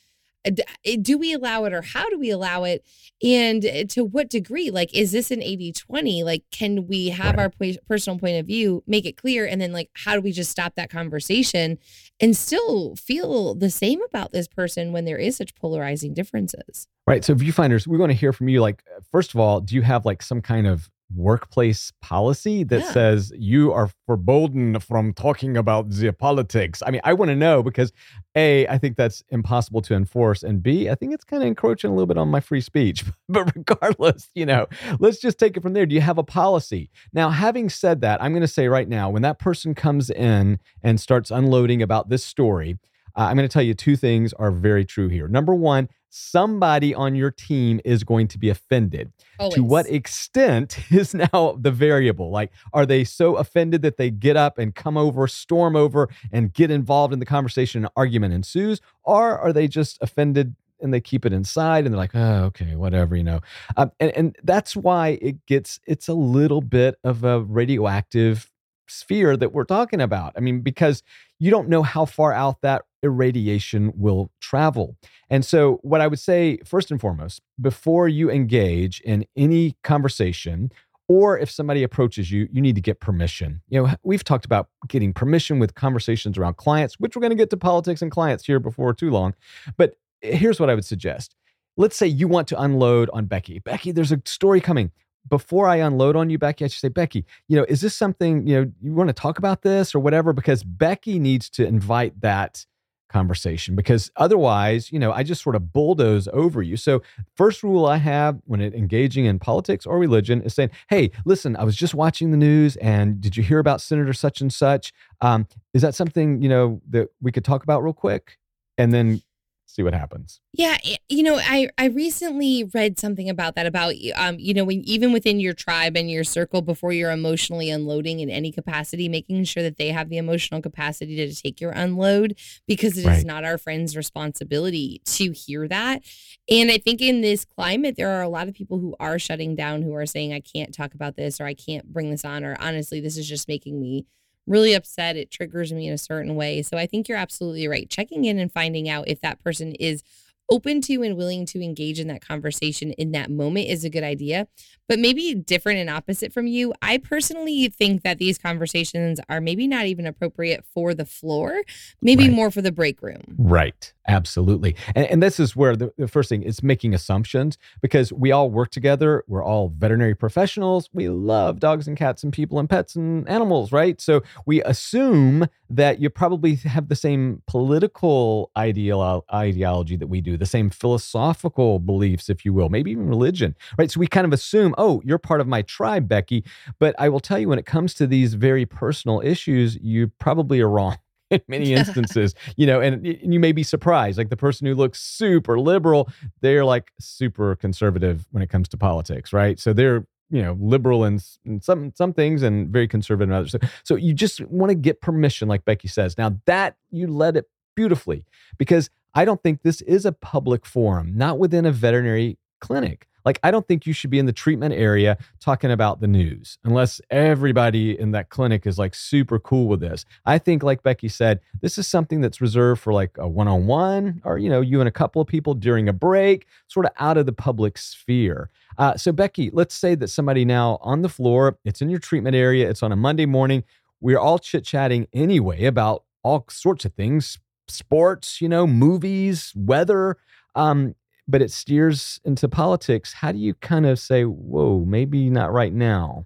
Uh, 0.45 0.51
eh, 0.85 0.97
do 1.01 1.17
we 1.17 1.33
allow 1.33 1.65
it 1.65 1.73
or 1.73 1.81
how 1.81 2.09
do 2.09 2.19
we 2.19 2.29
allow 2.29 2.63
it? 2.63 2.85
And 3.23 3.65
eh, 3.65 3.85
to 3.89 4.03
what 4.03 4.29
degree? 4.29 4.71
Like 4.71 4.93
is 4.93 5.11
this 5.11 5.31
an 5.31 5.39
80-20 5.39 6.23
like 6.23 6.43
can 6.51 6.87
we 6.87 7.09
have 7.09 7.35
right. 7.37 7.51
our 7.59 7.73
personal 7.87 8.19
point 8.19 8.37
of 8.37 8.45
view 8.45 8.83
make 8.87 9.05
it 9.05 9.17
clear 9.17 9.45
and 9.45 9.61
then 9.61 9.71
like 9.71 9.89
how 9.93 10.15
do 10.15 10.21
we 10.21 10.31
just 10.31 10.51
stop 10.51 10.75
that 10.75 10.89
conversation 10.89 11.77
and 12.19 12.35
still 12.35 12.95
feel 12.95 13.55
the 13.55 13.69
same 13.69 14.01
about 14.09 14.31
this 14.31 14.47
person 14.47 14.91
when 14.91 15.05
there 15.05 15.17
is 15.17 15.35
such 15.35 15.55
polarizing 15.55 16.13
differences? 16.13 16.87
Right 17.07 17.23
so 17.23 17.35
viewfinders 17.35 17.87
we 17.87 17.97
want 17.97 18.11
to 18.11 18.17
hear 18.17 18.33
from 18.33 18.49
you 18.49 18.61
like 18.61 18.83
uh, 18.95 19.01
first 19.11 19.33
of 19.33 19.39
all 19.39 19.61
do 19.61 19.75
you 19.75 19.81
have 19.81 20.05
like 20.05 20.21
some 20.21 20.41
kind 20.41 20.67
of 20.67 20.89
workplace 21.13 21.91
policy 22.01 22.63
that 22.63 22.81
yeah. 22.81 22.91
says 22.91 23.31
you 23.35 23.71
are 23.71 23.89
forbidden 24.05 24.79
from 24.79 25.13
talking 25.13 25.55
about 25.57 25.89
the 25.89 26.11
politics. 26.11 26.81
I 26.85 26.91
mean, 26.91 27.01
I 27.03 27.13
want 27.13 27.29
to 27.29 27.35
know 27.35 27.61
because 27.61 27.91
A, 28.35 28.67
I 28.67 28.77
think 28.77 28.97
that's 28.97 29.23
impossible 29.29 29.81
to 29.83 29.95
enforce. 29.95 30.43
And 30.43 30.63
B, 30.63 30.89
I 30.89 30.95
think 30.95 31.13
it's 31.13 31.23
kind 31.23 31.43
of 31.43 31.47
encroaching 31.47 31.91
a 31.91 31.93
little 31.93 32.07
bit 32.07 32.17
on 32.17 32.29
my 32.29 32.39
free 32.39 32.61
speech. 32.61 33.05
but 33.29 33.55
regardless, 33.55 34.29
you 34.33 34.45
know, 34.45 34.67
let's 34.99 35.19
just 35.19 35.37
take 35.37 35.57
it 35.57 35.61
from 35.61 35.73
there. 35.73 35.85
Do 35.85 35.95
you 35.95 36.01
have 36.01 36.17
a 36.17 36.23
policy? 36.23 36.89
Now, 37.13 37.29
having 37.29 37.69
said 37.69 38.01
that, 38.01 38.21
I'm 38.21 38.31
going 38.31 38.41
to 38.41 38.47
say 38.47 38.67
right 38.67 38.87
now, 38.87 39.09
when 39.09 39.21
that 39.21 39.39
person 39.39 39.75
comes 39.75 40.09
in 40.09 40.59
and 40.81 40.99
starts 40.99 41.31
unloading 41.31 41.81
about 41.81 42.09
this 42.09 42.23
story, 42.23 42.77
uh, 43.15 43.21
I'm 43.21 43.35
going 43.35 43.47
to 43.47 43.53
tell 43.53 43.63
you 43.63 43.73
two 43.73 43.95
things 43.95 44.33
are 44.33 44.51
very 44.51 44.85
true 44.85 45.07
here. 45.07 45.27
Number 45.27 45.55
one, 45.55 45.89
somebody 46.09 46.95
on 46.95 47.13
your 47.13 47.31
team 47.31 47.81
is 47.83 48.03
going 48.03 48.27
to 48.29 48.37
be 48.37 48.49
offended. 48.49 49.11
Always. 49.37 49.55
To 49.55 49.63
what 49.63 49.89
extent 49.89 50.79
is 50.91 51.13
now 51.13 51.57
the 51.59 51.71
variable? 51.71 52.31
Like, 52.31 52.51
are 52.73 52.85
they 52.85 53.03
so 53.03 53.35
offended 53.35 53.81
that 53.81 53.97
they 53.97 54.09
get 54.09 54.37
up 54.37 54.57
and 54.57 54.73
come 54.73 54.97
over, 54.97 55.27
storm 55.27 55.75
over, 55.75 56.09
and 56.31 56.53
get 56.53 56.71
involved 56.71 57.13
in 57.13 57.19
the 57.19 57.25
conversation 57.25 57.83
and 57.83 57.91
argument 57.95 58.33
ensues? 58.33 58.79
Or 59.03 59.37
are 59.37 59.51
they 59.51 59.67
just 59.67 59.97
offended 60.01 60.55
and 60.81 60.93
they 60.93 61.01
keep 61.01 61.25
it 61.25 61.33
inside 61.33 61.85
and 61.85 61.93
they're 61.93 61.99
like, 61.99 62.15
oh, 62.15 62.45
okay, 62.45 62.75
whatever, 62.75 63.15
you 63.15 63.23
know? 63.23 63.41
Um, 63.77 63.91
and, 63.99 64.11
and 64.11 64.35
that's 64.43 64.75
why 64.75 65.17
it 65.21 65.45
gets, 65.45 65.79
it's 65.85 66.07
a 66.07 66.13
little 66.13 66.61
bit 66.61 66.95
of 67.03 67.23
a 67.23 67.41
radioactive 67.41 68.51
sphere 68.87 69.35
that 69.37 69.51
we're 69.51 69.65
talking 69.65 70.01
about. 70.01 70.33
I 70.37 70.41
mean, 70.41 70.61
because 70.61 71.01
you 71.39 71.51
don't 71.51 71.69
know 71.69 71.83
how 71.83 72.05
far 72.05 72.33
out 72.33 72.61
that 72.61 72.83
irradiation 73.05 73.93
will 73.95 74.31
travel. 74.41 74.97
And 75.29 75.45
so, 75.45 75.79
what 75.81 76.01
I 76.01 76.07
would 76.07 76.19
say, 76.19 76.57
first 76.65 76.91
and 76.91 76.99
foremost, 76.99 77.41
before 77.59 78.07
you 78.07 78.29
engage 78.29 78.99
in 79.01 79.25
any 79.35 79.75
conversation, 79.83 80.71
or 81.07 81.37
if 81.37 81.51
somebody 81.51 81.83
approaches 81.83 82.31
you, 82.31 82.49
you 82.51 82.61
need 82.61 82.75
to 82.75 82.81
get 82.81 82.99
permission. 82.99 83.61
You 83.69 83.83
know, 83.83 83.93
we've 84.03 84.23
talked 84.23 84.45
about 84.45 84.69
getting 84.87 85.13
permission 85.13 85.59
with 85.59 85.75
conversations 85.75 86.37
around 86.37 86.57
clients, 86.57 86.95
which 86.99 87.15
we're 87.15 87.21
going 87.21 87.31
to 87.31 87.35
get 87.35 87.51
to 87.51 87.57
politics 87.57 88.01
and 88.01 88.11
clients 88.11 88.45
here 88.45 88.59
before 88.59 88.93
too 88.93 89.11
long. 89.11 89.35
But 89.77 89.95
here's 90.21 90.59
what 90.59 90.69
I 90.69 90.75
would 90.75 90.85
suggest. 90.85 91.35
Let's 91.77 91.95
say 91.95 92.07
you 92.07 92.27
want 92.27 92.47
to 92.47 92.59
unload 92.59 93.09
on 93.13 93.25
Becky. 93.25 93.59
Becky, 93.59 93.91
there's 93.91 94.11
a 94.11 94.21
story 94.25 94.61
coming 94.61 94.91
before 95.29 95.67
I 95.67 95.77
unload 95.77 96.15
on 96.15 96.29
you, 96.29 96.37
Becky, 96.37 96.65
I 96.65 96.67
should 96.67 96.79
say, 96.79 96.89
Becky, 96.89 97.25
you 97.47 97.57
know, 97.57 97.65
is 97.67 97.81
this 97.81 97.95
something, 97.95 98.47
you 98.47 98.55
know, 98.55 98.71
you 98.81 98.93
want 98.93 99.09
to 99.09 99.13
talk 99.13 99.37
about 99.37 99.63
this 99.63 99.95
or 99.95 99.99
whatever? 99.99 100.33
Because 100.33 100.63
Becky 100.63 101.19
needs 101.19 101.49
to 101.51 101.65
invite 101.65 102.21
that 102.21 102.65
conversation 103.09 103.75
because 103.75 104.11
otherwise, 104.15 104.91
you 104.91 104.99
know, 104.99 105.11
I 105.11 105.23
just 105.23 105.41
sort 105.41 105.55
of 105.55 105.71
bulldoze 105.71 106.27
over 106.33 106.61
you. 106.61 106.77
So, 106.77 107.01
first 107.35 107.63
rule 107.63 107.85
I 107.85 107.97
have 107.97 108.39
when 108.45 108.61
it, 108.61 108.73
engaging 108.73 109.25
in 109.25 109.39
politics 109.39 109.85
or 109.85 109.97
religion 109.97 110.41
is 110.41 110.53
saying, 110.53 110.71
"Hey, 110.89 111.11
listen, 111.25 111.55
I 111.55 111.63
was 111.63 111.75
just 111.75 111.93
watching 111.93 112.31
the 112.31 112.37
news, 112.37 112.75
and 112.77 113.21
did 113.21 113.37
you 113.37 113.43
hear 113.43 113.59
about 113.59 113.81
Senator 113.81 114.13
such 114.13 114.41
and 114.41 114.51
such? 114.51 114.91
Um, 115.21 115.47
is 115.73 115.81
that 115.81 115.95
something 115.95 116.41
you 116.41 116.49
know 116.49 116.81
that 116.89 117.09
we 117.21 117.31
could 117.31 117.45
talk 117.45 117.63
about 117.63 117.83
real 117.83 117.93
quick?" 117.93 118.37
And 118.77 118.93
then 118.93 119.21
see 119.65 119.83
what 119.83 119.93
happens. 119.93 120.39
Yeah, 120.53 120.77
you 121.09 121.23
know, 121.23 121.35
I 121.35 121.69
I 121.77 121.87
recently 121.87 122.69
read 122.73 122.99
something 122.99 123.29
about 123.29 123.55
that 123.55 123.65
about 123.65 123.93
um 124.15 124.37
you 124.39 124.53
know 124.53 124.63
when 124.63 124.81
even 124.81 125.11
within 125.11 125.39
your 125.39 125.53
tribe 125.53 125.97
and 125.97 126.09
your 126.09 126.23
circle 126.23 126.61
before 126.61 126.93
you're 126.93 127.11
emotionally 127.11 127.69
unloading 127.69 128.19
in 128.19 128.29
any 128.29 128.51
capacity, 128.51 129.09
making 129.09 129.43
sure 129.43 129.63
that 129.63 129.77
they 129.77 129.89
have 129.89 130.09
the 130.09 130.17
emotional 130.17 130.61
capacity 130.61 131.15
to 131.15 131.35
take 131.35 131.59
your 131.59 131.71
unload 131.71 132.37
because 132.67 132.97
it 132.97 133.05
right. 133.05 133.17
is 133.17 133.25
not 133.25 133.43
our 133.43 133.57
friend's 133.57 133.97
responsibility 133.97 135.01
to 135.05 135.31
hear 135.31 135.67
that. 135.67 136.01
And 136.49 136.71
I 136.71 136.77
think 136.77 137.01
in 137.01 137.21
this 137.21 137.43
climate 137.43 137.95
there 137.97 138.11
are 138.11 138.21
a 138.21 138.29
lot 138.29 138.47
of 138.47 138.53
people 138.53 138.79
who 138.79 138.95
are 138.99 139.19
shutting 139.19 139.55
down 139.55 139.81
who 139.81 139.93
are 139.95 140.05
saying 140.05 140.33
I 140.33 140.39
can't 140.39 140.73
talk 140.73 140.93
about 140.93 141.15
this 141.15 141.41
or 141.41 141.45
I 141.45 141.53
can't 141.53 141.91
bring 141.91 142.11
this 142.11 142.23
on 142.23 142.43
or 142.43 142.55
honestly 142.59 143.01
this 143.01 143.17
is 143.17 143.27
just 143.27 143.47
making 143.47 143.79
me 143.79 144.05
really 144.47 144.73
upset. 144.73 145.15
It 145.15 145.31
triggers 145.31 145.73
me 145.73 145.87
in 145.87 145.93
a 145.93 145.97
certain 145.97 146.35
way. 146.35 146.61
So 146.61 146.77
I 146.77 146.85
think 146.85 147.07
you're 147.07 147.17
absolutely 147.17 147.67
right. 147.67 147.89
Checking 147.89 148.25
in 148.25 148.39
and 148.39 148.51
finding 148.51 148.87
out 148.89 149.07
if 149.07 149.21
that 149.21 149.43
person 149.43 149.73
is 149.75 150.03
open 150.49 150.79
to 150.79 151.01
and 151.01 151.17
willing 151.17 151.45
to 151.47 151.63
engage 151.63 151.99
in 151.99 152.07
that 152.07 152.25
conversation 152.25 152.91
in 152.91 153.11
that 153.11 153.31
moment 153.31 153.67
is 153.67 153.83
a 153.83 153.89
good 153.89 154.03
idea. 154.03 154.47
But 154.87 154.99
maybe 154.99 155.33
different 155.33 155.79
and 155.79 155.89
opposite 155.89 156.31
from 156.31 156.47
you. 156.47 156.73
I 156.81 156.97
personally 156.97 157.69
think 157.69 158.03
that 158.03 158.19
these 158.19 158.37
conversations 158.37 159.19
are 159.29 159.41
maybe 159.41 159.67
not 159.67 159.85
even 159.85 160.05
appropriate 160.05 160.63
for 160.73 160.93
the 160.93 161.05
floor, 161.05 161.61
maybe 162.01 162.25
right. 162.25 162.33
more 162.33 162.51
for 162.51 162.61
the 162.61 162.71
break 162.71 163.01
room. 163.01 163.35
Right. 163.37 163.93
Absolutely. 164.07 164.75
And, 164.93 165.07
and 165.07 165.23
this 165.23 165.39
is 165.39 165.55
where 165.55 165.75
the, 165.75 165.91
the 165.97 166.07
first 166.07 166.29
thing 166.29 166.43
is 166.43 166.61
making 166.61 166.93
assumptions 166.93 167.57
because 167.81 168.13
we 168.13 168.31
all 168.31 168.51
work 168.51 168.69
together. 168.69 169.23
We're 169.27 169.43
all 169.43 169.73
veterinary 169.75 170.13
professionals. 170.13 170.89
We 170.93 171.09
love 171.09 171.59
dogs 171.59 171.87
and 171.87 171.97
cats 171.97 172.23
and 172.23 172.31
people 172.31 172.59
and 172.59 172.69
pets 172.69 172.95
and 172.95 173.27
animals, 173.27 173.71
right? 173.71 173.99
So 173.99 174.21
we 174.45 174.61
assume 174.61 175.47
that 175.71 175.99
you 175.99 176.11
probably 176.11 176.55
have 176.55 176.89
the 176.89 176.95
same 176.95 177.41
political 177.47 178.51
ideal, 178.55 179.25
ideology 179.33 179.95
that 179.95 180.07
we 180.07 180.21
do, 180.21 180.37
the 180.37 180.45
same 180.45 180.69
philosophical 180.69 181.79
beliefs, 181.79 182.29
if 182.29 182.45
you 182.45 182.53
will, 182.53 182.69
maybe 182.69 182.91
even 182.91 183.07
religion, 183.07 183.55
right? 183.79 183.89
So 183.89 183.99
we 183.99 184.05
kind 184.05 184.25
of 184.25 184.33
assume, 184.33 184.74
oh, 184.77 185.01
you're 185.05 185.17
part 185.17 185.41
of 185.41 185.47
my 185.47 185.61
tribe, 185.63 186.07
Becky. 186.07 186.43
But 186.79 186.95
I 186.99 187.09
will 187.09 187.19
tell 187.19 187.39
you, 187.39 187.49
when 187.49 187.59
it 187.59 187.65
comes 187.65 187.93
to 187.95 188.07
these 188.07 188.33
very 188.33 188.65
personal 188.65 189.21
issues, 189.21 189.77
you 189.77 190.07
probably 190.19 190.61
are 190.61 190.69
wrong 190.69 190.97
in 191.31 191.41
many 191.47 191.73
instances, 191.73 192.35
you 192.55 192.67
know, 192.67 192.81
and, 192.81 193.05
and, 193.05 193.33
you 193.33 193.39
may 193.39 193.51
be 193.51 193.63
surprised. 193.63 194.17
Like 194.17 194.29
the 194.29 194.37
person 194.37 194.67
who 194.67 194.75
looks 194.75 195.01
super 195.01 195.59
liberal, 195.59 196.09
they're 196.41 196.65
like 196.65 196.91
super 196.99 197.55
conservative 197.55 198.27
when 198.31 198.43
it 198.43 198.49
comes 198.49 198.67
to 198.69 198.77
politics, 198.77 199.33
right? 199.33 199.59
So 199.59 199.73
they're 199.73 200.05
you 200.31 200.41
know 200.41 200.57
liberal 200.59 201.05
in, 201.05 201.19
in 201.45 201.61
some 201.61 201.93
some 201.95 202.11
things 202.11 202.41
and 202.41 202.69
very 202.69 202.87
conservative 202.87 203.29
in 203.29 203.35
others. 203.35 203.51
So, 203.51 203.59
so 203.83 203.95
you 203.95 204.13
just 204.13 204.41
want 204.41 204.69
to 204.69 204.75
get 204.75 205.01
permission, 205.01 205.47
like 205.47 205.65
Becky 205.65 205.87
says. 205.87 206.17
Now 206.17 206.37
that 206.45 206.77
you 206.91 207.07
led 207.07 207.37
it 207.37 207.49
beautifully, 207.75 208.25
because 208.57 208.89
I 209.13 209.25
don't 209.25 209.41
think 209.41 209.61
this 209.61 209.81
is 209.81 210.05
a 210.05 210.11
public 210.11 210.65
forum, 210.65 211.13
not 211.15 211.39
within 211.39 211.65
a 211.65 211.71
veterinary 211.71 212.37
clinic. 212.59 213.07
Like, 213.25 213.39
I 213.43 213.51
don't 213.51 213.67
think 213.67 213.85
you 213.85 213.93
should 213.93 214.11
be 214.11 214.19
in 214.19 214.27
the 214.27 214.33
treatment 214.33 214.73
area 214.73 215.17
talking 215.39 215.71
about 215.71 215.99
the 215.99 216.07
news 216.07 216.57
unless 216.63 217.01
everybody 217.09 217.99
in 217.99 218.11
that 218.11 218.29
clinic 218.29 218.67
is 218.67 218.77
like 218.77 218.93
super 218.93 219.39
cool 219.39 219.67
with 219.67 219.79
this. 219.79 220.05
I 220.25 220.37
think, 220.37 220.63
like 220.63 220.83
Becky 220.83 221.09
said, 221.09 221.41
this 221.61 221.77
is 221.77 221.87
something 221.87 222.21
that's 222.21 222.39
reserved 222.39 222.81
for 222.81 222.93
like 222.93 223.17
a 223.17 223.27
one 223.27 223.47
on 223.47 223.65
one 223.65 224.21
or, 224.23 224.37
you 224.37 224.49
know, 224.49 224.61
you 224.61 224.79
and 224.79 224.87
a 224.87 224.91
couple 224.91 225.21
of 225.21 225.27
people 225.27 225.55
during 225.55 225.89
a 225.89 225.93
break, 225.93 226.47
sort 226.67 226.85
of 226.85 226.91
out 226.99 227.17
of 227.17 227.25
the 227.25 227.33
public 227.33 227.77
sphere. 227.77 228.49
Uh, 228.77 228.95
so, 228.95 229.11
Becky, 229.11 229.49
let's 229.51 229.73
say 229.73 229.95
that 229.95 230.09
somebody 230.09 230.45
now 230.45 230.77
on 230.81 231.01
the 231.01 231.09
floor, 231.09 231.57
it's 231.65 231.81
in 231.81 231.89
your 231.89 231.99
treatment 231.99 232.35
area, 232.35 232.69
it's 232.69 232.83
on 232.83 232.91
a 232.91 232.95
Monday 232.95 233.25
morning. 233.25 233.63
We're 234.01 234.19
all 234.19 234.37
chit 234.37 234.63
chatting 234.65 235.07
anyway 235.13 235.65
about 235.65 236.03
all 236.21 236.45
sorts 236.49 236.85
of 236.85 236.93
things 236.93 237.39
sports, 237.67 238.41
you 238.41 238.49
know, 238.49 238.67
movies, 238.67 239.51
weather. 239.55 240.17
Um, 240.55 240.95
but 241.27 241.41
it 241.41 241.51
steers 241.51 242.19
into 242.23 242.47
politics. 242.47 243.13
How 243.13 243.31
do 243.31 243.37
you 243.37 243.53
kind 243.55 243.85
of 243.85 243.99
say, 243.99 244.23
whoa, 244.23 244.85
maybe 244.85 245.29
not 245.29 245.51
right 245.51 245.73
now? 245.73 246.25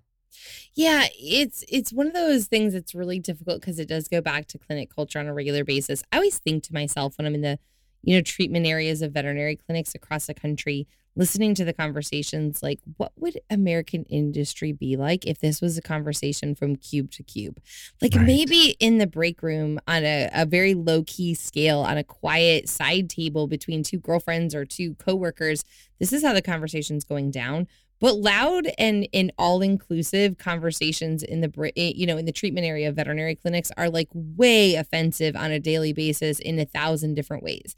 Yeah, 0.75 1.07
it's 1.19 1.63
it's 1.67 1.91
one 1.91 2.07
of 2.07 2.13
those 2.13 2.47
things 2.47 2.73
that's 2.73 2.95
really 2.95 3.19
difficult 3.19 3.59
because 3.59 3.79
it 3.79 3.87
does 3.87 4.07
go 4.07 4.21
back 4.21 4.47
to 4.47 4.57
clinic 4.57 4.93
culture 4.95 5.19
on 5.19 5.27
a 5.27 5.33
regular 5.33 5.63
basis. 5.63 6.03
I 6.11 6.17
always 6.17 6.37
think 6.37 6.63
to 6.63 6.73
myself 6.73 7.17
when 7.17 7.25
I'm 7.25 7.35
in 7.35 7.41
the, 7.41 7.59
you 8.01 8.15
know, 8.15 8.21
treatment 8.21 8.65
areas 8.65 9.01
of 9.01 9.11
veterinary 9.11 9.57
clinics 9.57 9.93
across 9.93 10.27
the 10.27 10.33
country, 10.33 10.87
listening 11.15 11.53
to 11.55 11.65
the 11.65 11.73
conversations 11.73 12.61
like 12.63 12.79
what 12.97 13.11
would 13.17 13.37
american 13.49 14.03
industry 14.05 14.71
be 14.71 14.95
like 14.95 15.25
if 15.25 15.39
this 15.39 15.61
was 15.61 15.77
a 15.77 15.81
conversation 15.81 16.55
from 16.55 16.75
cube 16.75 17.11
to 17.11 17.23
cube? 17.23 17.59
Like 18.01 18.15
right. 18.15 18.25
maybe 18.25 18.75
in 18.79 18.97
the 18.97 19.07
break 19.07 19.41
room 19.41 19.79
on 19.87 20.03
a, 20.03 20.29
a 20.33 20.45
very 20.45 20.73
low 20.73 21.03
key 21.05 21.33
scale 21.33 21.79
on 21.79 21.97
a 21.97 22.03
quiet 22.03 22.69
side 22.69 23.09
table 23.09 23.47
between 23.47 23.83
two 23.83 23.99
girlfriends 23.99 24.55
or 24.55 24.65
two 24.65 24.95
coworkers 24.95 25.63
this 25.99 26.13
is 26.13 26.23
how 26.23 26.33
the 26.33 26.41
conversation's 26.41 27.03
going 27.03 27.29
down. 27.31 27.67
But 27.99 28.15
loud 28.15 28.69
and 28.77 29.07
and 29.13 29.31
all 29.37 29.61
inclusive 29.61 30.37
conversations 30.37 31.21
in 31.21 31.41
the 31.41 31.71
eh, 31.75 31.91
you 31.95 32.07
know 32.07 32.17
in 32.17 32.25
the 32.25 32.31
treatment 32.31 32.65
area 32.65 32.87
of 32.87 32.95
veterinary 32.95 33.35
clinics 33.35 33.71
are 33.75 33.89
like 33.89 34.07
way 34.13 34.75
offensive 34.75 35.35
on 35.35 35.51
a 35.51 35.59
daily 35.59 35.91
basis 35.91 36.39
in 36.39 36.57
a 36.59 36.65
thousand 36.65 37.15
different 37.15 37.43
ways 37.43 37.75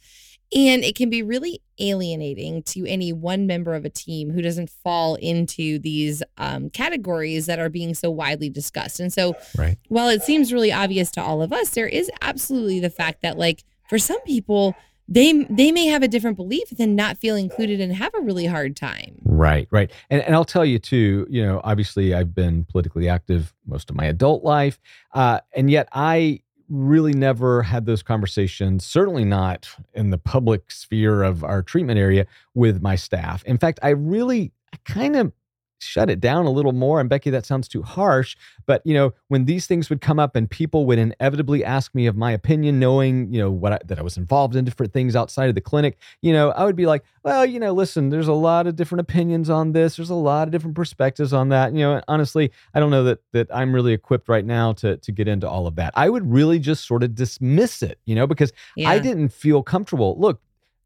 and 0.54 0.84
it 0.84 0.96
can 0.96 1.10
be 1.10 1.24
really 1.24 1.62
alienating 1.80 2.62
to 2.64 2.86
any 2.86 3.14
one 3.14 3.48
member 3.48 3.74
of 3.74 3.86
a 3.86 3.90
team 3.90 4.32
who 4.32 4.42
doesn't 4.42 4.70
fall 4.70 5.16
into 5.16 5.80
these 5.80 6.22
um, 6.38 6.70
categories 6.70 7.46
that 7.46 7.60
are 7.60 7.70
being 7.70 7.94
so 7.94 8.10
widely 8.10 8.50
discussed. 8.50 9.00
And 9.00 9.12
so, 9.12 9.36
right. 9.58 9.78
while 9.88 10.10
it 10.10 10.24
seems 10.24 10.52
really 10.52 10.72
obvious 10.72 11.10
to 11.12 11.22
all 11.22 11.42
of 11.42 11.54
us, 11.54 11.70
there 11.70 11.88
is 11.88 12.12
absolutely 12.22 12.80
the 12.80 12.90
fact 12.90 13.22
that, 13.22 13.38
like, 13.38 13.64
for 13.90 13.98
some 13.98 14.22
people, 14.22 14.76
they 15.08 15.44
they 15.50 15.72
may 15.72 15.88
have 15.88 16.04
a 16.04 16.08
different 16.08 16.38
belief 16.38 16.72
and 16.80 16.96
not 16.96 17.18
feel 17.18 17.36
included 17.36 17.82
and 17.82 17.94
have 17.94 18.14
a 18.14 18.22
really 18.22 18.46
hard 18.46 18.76
time. 18.78 19.18
Right, 19.24 19.68
right. 19.72 19.92
And, 20.10 20.22
and 20.22 20.36
I'll 20.36 20.46
tell 20.46 20.64
you 20.64 20.80
too, 20.80 21.28
you 21.30 21.46
know, 21.46 21.60
obviously 21.64 22.14
I've 22.14 22.34
been 22.34 22.66
politically 22.66 23.10
active 23.10 23.54
most 23.66 23.90
of 23.90 23.96
my 23.96 24.06
adult 24.06 24.44
life. 24.44 24.80
Uh, 25.14 25.42
and 25.54 25.70
yet 25.70 25.90
I 25.92 26.42
really 26.72 27.14
never 27.14 27.62
had 27.62 27.86
those 27.86 28.02
conversations, 28.02 28.86
certainly 28.86 29.26
not 29.26 29.70
in 29.94 30.10
the 30.10 30.18
public 30.18 30.72
sphere 30.72 31.22
of 31.22 31.44
our 31.44 31.62
treatment 31.62 32.00
area 32.00 32.26
with 32.54 32.82
my 32.82 32.96
staff. 32.96 33.44
In 33.44 33.58
fact, 33.58 33.80
I 33.84 33.90
really 33.90 34.52
kind 34.86 35.16
of 35.16 35.34
shut 35.82 36.10
it 36.10 36.20
down 36.20 36.46
a 36.46 36.52
little 36.52 36.72
more. 36.72 37.00
And 37.00 37.10
Becky, 37.10 37.30
that 37.30 37.46
sounds 37.46 37.68
too 37.68 37.82
harsh. 37.82 38.36
But 38.66 38.82
you 38.86 38.94
know, 38.94 39.14
when 39.28 39.46
these 39.46 39.68
things 39.68 39.90
would 39.90 40.02
come 40.02 40.20
up 40.20 40.36
and 40.36 40.50
people 40.50 40.86
would 40.86 41.00
inevitably 41.00 41.64
ask 41.64 41.94
me 41.96 42.08
of 42.08 42.16
my 42.16 42.32
opinion, 42.32 42.80
knowing, 42.80 43.34
you 43.34 43.40
know, 43.40 43.52
what 43.52 43.74
I, 43.74 43.80
that 43.86 44.00
I 44.00 44.02
was 44.02 44.18
involved 44.18 44.56
in 44.56 44.66
different 44.66 44.94
things 44.94 45.16
outside 45.16 45.50
of 45.50 45.56
the 45.56 45.62
clinic, 45.62 45.98
you 46.22 46.34
know, 46.34 46.52
I 46.52 46.66
would 46.66 46.76
be 46.76 46.86
like, 46.86 47.04
well, 47.24 47.46
you 47.46 47.60
know, 47.60 47.74
listen, 47.74 48.10
there's 48.10 48.28
a 48.28 48.34
lot 48.34 48.68
of 48.68 48.76
different 48.76 49.02
opinions 49.02 49.50
on 49.50 49.74
this. 49.74 49.98
There's 49.98 50.10
a 50.10 50.16
lot 50.16 50.48
of 50.48 50.52
different 50.52 50.76
perspectives 50.76 51.34
on 51.34 51.50
that. 51.50 51.74
You 51.74 51.80
know, 51.80 52.02
honestly, 52.08 52.52
I 52.74 52.80
don't 52.80 52.92
know 52.92 53.04
that 53.06 53.20
that 53.34 53.48
I'm 53.54 53.74
really 53.74 53.94
equipped 53.94 54.30
right 54.30 54.46
now 54.46 54.74
to 54.74 54.98
to 54.98 55.12
get 55.12 55.28
into 55.28 55.50
all 55.50 55.68
of 55.68 55.76
that. 55.76 55.94
I 55.96 56.10
would 56.10 56.30
really 56.32 56.60
just 56.60 56.86
sort 56.86 57.04
of 57.04 57.16
dismiss 57.16 57.82
it, 57.82 58.00
you 58.06 58.16
know, 58.16 58.28
because 58.28 58.52
yeah. 58.76 58.90
I 58.90 59.00
didn't 59.00 59.30
feel 59.30 59.64
comfortable. 59.64 60.16
Look, 60.20 60.42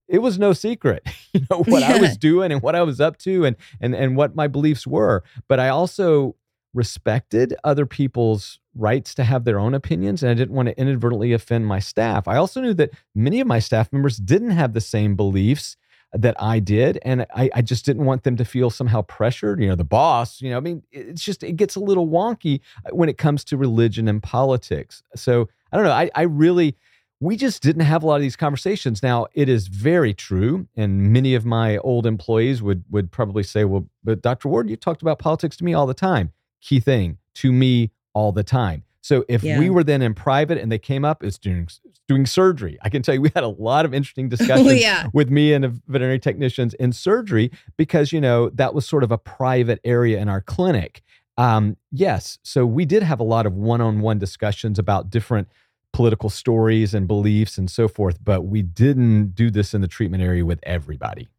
it 0.07 0.19
was 0.19 0.37
no 0.37 0.53
secret, 0.53 1.03
you 1.33 1.41
know, 1.49 1.63
what 1.63 1.83
I 1.83 1.99
was 1.99 2.17
doing 2.17 2.51
and 2.51 2.61
what 2.61 2.75
I 2.75 2.83
was 2.83 3.01
up 3.01 3.17
to 3.19 3.45
and 3.45 3.55
and 3.79 3.95
and 3.95 4.15
what 4.15 4.35
my 4.35 4.47
beliefs 4.47 4.85
were. 4.85 5.23
But 5.47 5.59
I 5.59 5.69
also 5.69 6.35
respected 6.73 7.55
other 7.63 7.85
people's 7.85 8.59
rights 8.75 9.15
to 9.15 9.23
have 9.23 9.45
their 9.45 9.57
own 9.57 9.73
opinions 9.73 10.21
and 10.21 10.29
I 10.29 10.33
didn't 10.33 10.53
want 10.53 10.67
to 10.67 10.77
inadvertently 10.77 11.31
offend 11.31 11.65
my 11.65 11.79
staff. 11.79 12.27
I 12.27 12.35
also 12.35 12.59
knew 12.59 12.73
that 12.73 12.91
many 13.15 13.39
of 13.39 13.47
my 13.47 13.59
staff 13.59 13.93
members 13.93 14.17
didn't 14.17 14.51
have 14.51 14.73
the 14.73 14.81
same 14.81 15.15
beliefs 15.15 15.77
that 16.15 16.41
I 16.41 16.59
did. 16.59 16.99
And 17.03 17.25
I, 17.35 17.49
I 17.53 17.61
just 17.61 17.85
didn't 17.85 18.05
want 18.05 18.23
them 18.23 18.37
to 18.37 18.45
feel 18.45 18.69
somehow 18.69 19.01
pressured. 19.03 19.61
You 19.61 19.69
know, 19.69 19.75
the 19.75 19.83
boss, 19.83 20.41
you 20.41 20.49
know, 20.49 20.57
I 20.57 20.61
mean, 20.61 20.83
it's 20.91 21.23
just, 21.23 21.43
it 21.43 21.53
gets 21.55 21.75
a 21.75 21.79
little 21.79 22.07
wonky 22.07 22.61
uh, 22.85 22.95
when 22.95 23.09
it 23.09 23.17
comes 23.17 23.43
to 23.45 23.57
religion 23.57 24.07
and 24.07 24.23
politics. 24.23 25.03
So 25.15 25.49
I 25.71 25.77
don't 25.77 25.85
know. 25.85 25.91
I, 25.91 26.09
I 26.15 26.23
really, 26.23 26.77
we 27.19 27.37
just 27.37 27.61
didn't 27.61 27.83
have 27.83 28.03
a 28.03 28.05
lot 28.05 28.15
of 28.15 28.21
these 28.21 28.35
conversations. 28.35 29.01
Now, 29.01 29.27
it 29.33 29.47
is 29.47 29.67
very 29.67 30.13
true, 30.13 30.67
and 30.75 31.13
many 31.13 31.33
of 31.33 31.45
my 31.45 31.77
old 31.77 32.05
employees 32.05 32.61
would 32.61 32.83
would 32.89 33.11
probably 33.11 33.43
say, 33.43 33.65
"Well, 33.65 33.87
but 34.03 34.21
Dr. 34.21 34.49
Ward, 34.49 34.69
you 34.69 34.75
talked 34.75 35.01
about 35.01 35.19
politics 35.19 35.57
to 35.57 35.63
me 35.63 35.73
all 35.73 35.87
the 35.87 35.93
time." 35.93 36.31
Key 36.61 36.79
thing 36.79 37.17
to 37.35 37.51
me 37.51 37.91
all 38.13 38.31
the 38.31 38.43
time. 38.43 38.83
So 39.01 39.23
if 39.29 39.43
yeah. 39.43 39.59
we 39.59 39.69
were 39.69 39.83
then 39.83 40.01
in 40.01 40.15
private 40.15 40.57
and 40.57 40.71
they 40.71 40.79
came 40.79 41.05
up, 41.05 41.23
it's 41.23 41.37
doing 41.37 41.67
doing 42.07 42.25
surgery. 42.25 42.79
I 42.81 42.89
can 42.89 43.03
tell 43.03 43.13
you 43.13 43.21
we 43.21 43.31
had 43.35 43.43
a 43.43 43.49
lot 43.49 43.85
of 43.85 43.93
interesting 43.93 44.29
discussions 44.29 44.73
yeah. 44.81 45.09
with 45.13 45.29
me 45.29 45.53
and 45.53 45.63
the 45.63 45.79
veterinary 45.87 46.17
technicians 46.17 46.73
in 46.75 46.91
surgery 46.91 47.51
because 47.77 48.11
you 48.11 48.19
know 48.19 48.49
that 48.49 48.73
was 48.73 48.87
sort 48.87 49.03
of 49.03 49.11
a 49.11 49.17
private 49.19 49.79
area 49.83 50.19
in 50.19 50.27
our 50.27 50.41
clinic. 50.41 51.03
Um, 51.37 51.77
yes, 51.91 52.39
so 52.43 52.65
we 52.65 52.85
did 52.85 53.03
have 53.03 53.19
a 53.19 53.23
lot 53.23 53.45
of 53.45 53.53
one-on-one 53.53 54.17
discussions 54.17 54.79
about 54.79 55.09
different 55.09 55.49
political 55.95 56.29
stories 56.29 56.93
and 56.93 57.07
beliefs 57.07 57.57
and 57.57 57.71
so 57.71 57.87
forth, 57.87 58.17
but 58.21 58.41
we 58.41 58.61
didn't 58.61 59.33
do 59.33 59.49
this 59.49 59.73
in 59.73 59.79
the 59.79 59.87
treatment 59.87 60.21
area 60.21 60.45
with 60.45 60.59
everybody. 60.63 61.29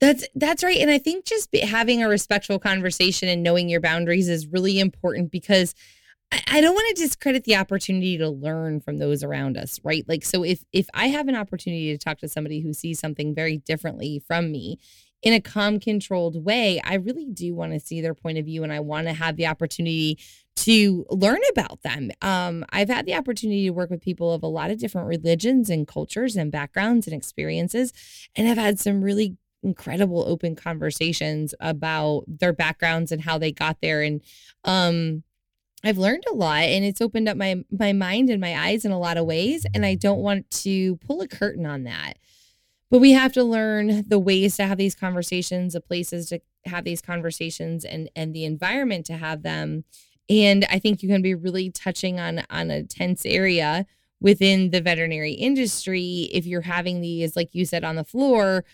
That's 0.00 0.26
that's 0.34 0.64
right, 0.64 0.78
and 0.78 0.90
I 0.90 0.96
think 0.96 1.26
just 1.26 1.54
having 1.54 2.02
a 2.02 2.08
respectful 2.08 2.58
conversation 2.58 3.28
and 3.28 3.42
knowing 3.42 3.68
your 3.68 3.80
boundaries 3.80 4.30
is 4.30 4.46
really 4.46 4.80
important 4.80 5.30
because 5.30 5.74
I, 6.32 6.42
I 6.48 6.60
don't 6.62 6.74
want 6.74 6.96
to 6.96 7.02
discredit 7.02 7.44
the 7.44 7.56
opportunity 7.56 8.16
to 8.16 8.30
learn 8.30 8.80
from 8.80 8.96
those 8.96 9.22
around 9.22 9.58
us, 9.58 9.80
right? 9.84 10.04
Like, 10.08 10.24
so 10.24 10.42
if 10.42 10.64
if 10.72 10.88
I 10.94 11.08
have 11.08 11.28
an 11.28 11.36
opportunity 11.36 11.92
to 11.92 11.98
talk 11.98 12.18
to 12.18 12.28
somebody 12.28 12.60
who 12.60 12.72
sees 12.72 12.98
something 12.98 13.34
very 13.34 13.58
differently 13.58 14.22
from 14.26 14.50
me, 14.50 14.78
in 15.26 15.32
a 15.32 15.40
calm, 15.40 15.80
controlled 15.80 16.44
way, 16.44 16.80
I 16.84 16.94
really 16.94 17.24
do 17.24 17.52
want 17.52 17.72
to 17.72 17.80
see 17.80 18.00
their 18.00 18.14
point 18.14 18.38
of 18.38 18.44
view 18.44 18.62
and 18.62 18.72
I 18.72 18.78
want 18.78 19.08
to 19.08 19.12
have 19.12 19.34
the 19.34 19.48
opportunity 19.48 20.20
to 20.54 21.04
learn 21.10 21.40
about 21.50 21.82
them. 21.82 22.12
Um, 22.22 22.64
I've 22.70 22.88
had 22.88 23.06
the 23.06 23.16
opportunity 23.16 23.64
to 23.64 23.70
work 23.70 23.90
with 23.90 24.00
people 24.00 24.32
of 24.32 24.44
a 24.44 24.46
lot 24.46 24.70
of 24.70 24.78
different 24.78 25.08
religions 25.08 25.68
and 25.68 25.88
cultures 25.88 26.36
and 26.36 26.52
backgrounds 26.52 27.08
and 27.08 27.16
experiences, 27.16 27.92
and 28.36 28.48
I've 28.48 28.56
had 28.56 28.78
some 28.78 29.02
really 29.02 29.36
incredible 29.64 30.24
open 30.28 30.54
conversations 30.54 31.56
about 31.58 32.22
their 32.28 32.52
backgrounds 32.52 33.10
and 33.10 33.22
how 33.22 33.36
they 33.36 33.50
got 33.50 33.78
there. 33.82 34.02
And 34.02 34.22
um, 34.62 35.24
I've 35.82 35.98
learned 35.98 36.22
a 36.30 36.34
lot 36.34 36.62
and 36.62 36.84
it's 36.84 37.00
opened 37.00 37.28
up 37.28 37.36
my 37.36 37.64
my 37.76 37.92
mind 37.92 38.30
and 38.30 38.40
my 38.40 38.56
eyes 38.56 38.84
in 38.84 38.92
a 38.92 38.98
lot 38.98 39.16
of 39.16 39.26
ways. 39.26 39.66
And 39.74 39.84
I 39.84 39.96
don't 39.96 40.20
want 40.20 40.48
to 40.62 40.94
pull 40.98 41.20
a 41.20 41.26
curtain 41.26 41.66
on 41.66 41.82
that. 41.82 42.12
But 42.90 42.98
we 42.98 43.12
have 43.12 43.32
to 43.32 43.42
learn 43.42 44.04
the 44.08 44.18
ways 44.18 44.56
to 44.56 44.66
have 44.66 44.78
these 44.78 44.94
conversations, 44.94 45.72
the 45.72 45.80
places 45.80 46.28
to 46.28 46.40
have 46.66 46.84
these 46.84 47.00
conversations 47.00 47.84
and 47.84 48.10
and 48.14 48.34
the 48.34 48.44
environment 48.44 49.06
to 49.06 49.16
have 49.16 49.42
them. 49.42 49.84
And 50.28 50.66
I 50.70 50.78
think 50.78 51.02
you 51.02 51.08
can 51.08 51.22
be 51.22 51.34
really 51.34 51.70
touching 51.70 52.20
on 52.20 52.42
on 52.50 52.70
a 52.70 52.82
tense 52.82 53.24
area 53.24 53.86
within 54.20 54.70
the 54.70 54.80
veterinary 54.80 55.32
industry 55.32 56.28
if 56.32 56.46
you're 56.46 56.62
having 56.62 57.00
these 57.00 57.36
like 57.36 57.54
you 57.54 57.64
said 57.64 57.84
on 57.84 57.96
the 57.96 58.04
floor 58.04 58.64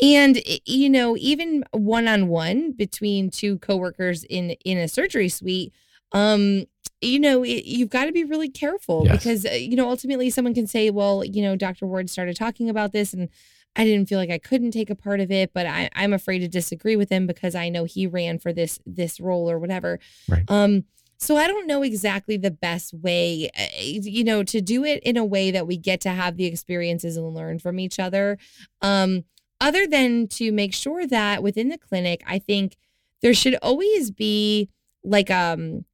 and 0.00 0.40
you 0.64 0.88
know 0.88 1.16
even 1.18 1.64
one 1.72 2.06
on 2.06 2.28
one 2.28 2.72
between 2.72 3.28
two 3.30 3.58
coworkers 3.58 4.24
in 4.24 4.50
in 4.64 4.78
a 4.78 4.86
surgery 4.86 5.28
suite 5.28 5.72
um 6.12 6.64
you 7.00 7.18
know 7.18 7.42
it, 7.42 7.64
you've 7.64 7.90
got 7.90 8.04
to 8.04 8.12
be 8.12 8.24
really 8.24 8.48
careful 8.48 9.04
yes. 9.04 9.16
because 9.16 9.44
uh, 9.44 9.50
you 9.50 9.76
know 9.76 9.88
ultimately 9.88 10.30
someone 10.30 10.54
can 10.54 10.66
say 10.66 10.88
well 10.88 11.24
you 11.24 11.42
know 11.42 11.56
Dr. 11.56 11.86
Ward 11.86 12.08
started 12.08 12.36
talking 12.36 12.70
about 12.70 12.92
this 12.92 13.12
and 13.12 13.28
I 13.74 13.84
didn't 13.84 14.08
feel 14.08 14.18
like 14.18 14.30
I 14.30 14.38
couldn't 14.38 14.72
take 14.72 14.90
a 14.90 14.94
part 14.94 15.20
of 15.20 15.30
it, 15.30 15.52
but 15.54 15.66
I, 15.66 15.88
I'm 15.94 16.12
afraid 16.12 16.40
to 16.40 16.48
disagree 16.48 16.96
with 16.96 17.10
him 17.10 17.26
because 17.26 17.54
I 17.54 17.68
know 17.68 17.84
he 17.84 18.06
ran 18.06 18.38
for 18.38 18.52
this 18.52 18.78
this 18.84 19.18
role 19.20 19.50
or 19.50 19.58
whatever. 19.58 19.98
Right. 20.28 20.44
Um, 20.48 20.84
so 21.18 21.36
I 21.36 21.46
don't 21.46 21.68
know 21.68 21.82
exactly 21.82 22.36
the 22.36 22.50
best 22.50 22.92
way, 22.92 23.48
uh, 23.56 23.80
you 23.80 24.24
know, 24.24 24.42
to 24.42 24.60
do 24.60 24.84
it 24.84 25.00
in 25.04 25.16
a 25.16 25.24
way 25.24 25.52
that 25.52 25.68
we 25.68 25.76
get 25.76 26.00
to 26.00 26.10
have 26.10 26.36
the 26.36 26.46
experiences 26.46 27.16
and 27.16 27.32
learn 27.32 27.60
from 27.60 27.78
each 27.78 28.00
other. 28.00 28.38
Um, 28.80 29.24
other 29.60 29.86
than 29.86 30.26
to 30.26 30.50
make 30.50 30.74
sure 30.74 31.06
that 31.06 31.42
within 31.42 31.68
the 31.68 31.78
clinic, 31.78 32.24
I 32.26 32.40
think 32.40 32.76
there 33.22 33.34
should 33.34 33.54
always 33.62 34.10
be 34.10 34.68
like 35.04 35.30
um 35.30 35.84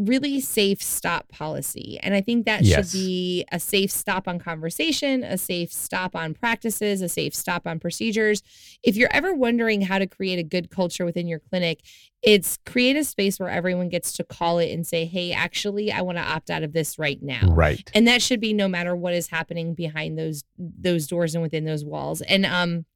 really 0.00 0.40
safe 0.40 0.82
stop 0.82 1.28
policy. 1.28 1.98
And 2.02 2.14
I 2.14 2.20
think 2.20 2.46
that 2.46 2.62
yes. 2.62 2.90
should 2.90 2.98
be 2.98 3.44
a 3.52 3.60
safe 3.60 3.90
stop 3.90 4.26
on 4.26 4.38
conversation, 4.38 5.22
a 5.22 5.36
safe 5.36 5.72
stop 5.72 6.16
on 6.16 6.34
practices, 6.34 7.02
a 7.02 7.08
safe 7.08 7.34
stop 7.34 7.66
on 7.66 7.78
procedures. 7.78 8.42
If 8.82 8.96
you're 8.96 9.12
ever 9.12 9.34
wondering 9.34 9.82
how 9.82 9.98
to 9.98 10.06
create 10.06 10.38
a 10.38 10.42
good 10.42 10.70
culture 10.70 11.04
within 11.04 11.28
your 11.28 11.38
clinic, 11.38 11.80
it's 12.22 12.58
create 12.64 12.96
a 12.96 13.04
space 13.04 13.38
where 13.38 13.50
everyone 13.50 13.88
gets 13.88 14.12
to 14.14 14.24
call 14.24 14.58
it 14.58 14.72
and 14.72 14.86
say, 14.86 15.04
hey, 15.04 15.32
actually, 15.32 15.92
I 15.92 16.00
want 16.00 16.18
to 16.18 16.24
opt 16.24 16.50
out 16.50 16.62
of 16.62 16.72
this 16.72 16.98
right 16.98 17.22
now. 17.22 17.48
Right. 17.48 17.90
And 17.94 18.08
that 18.08 18.22
should 18.22 18.40
be 18.40 18.52
no 18.52 18.68
matter 18.68 18.96
what 18.96 19.14
is 19.14 19.28
happening 19.28 19.74
behind 19.74 20.18
those 20.18 20.44
those 20.58 21.06
doors 21.06 21.34
and 21.34 21.42
within 21.42 21.64
those 21.64 21.84
walls. 21.84 22.20
And 22.22 22.46
um 22.46 22.86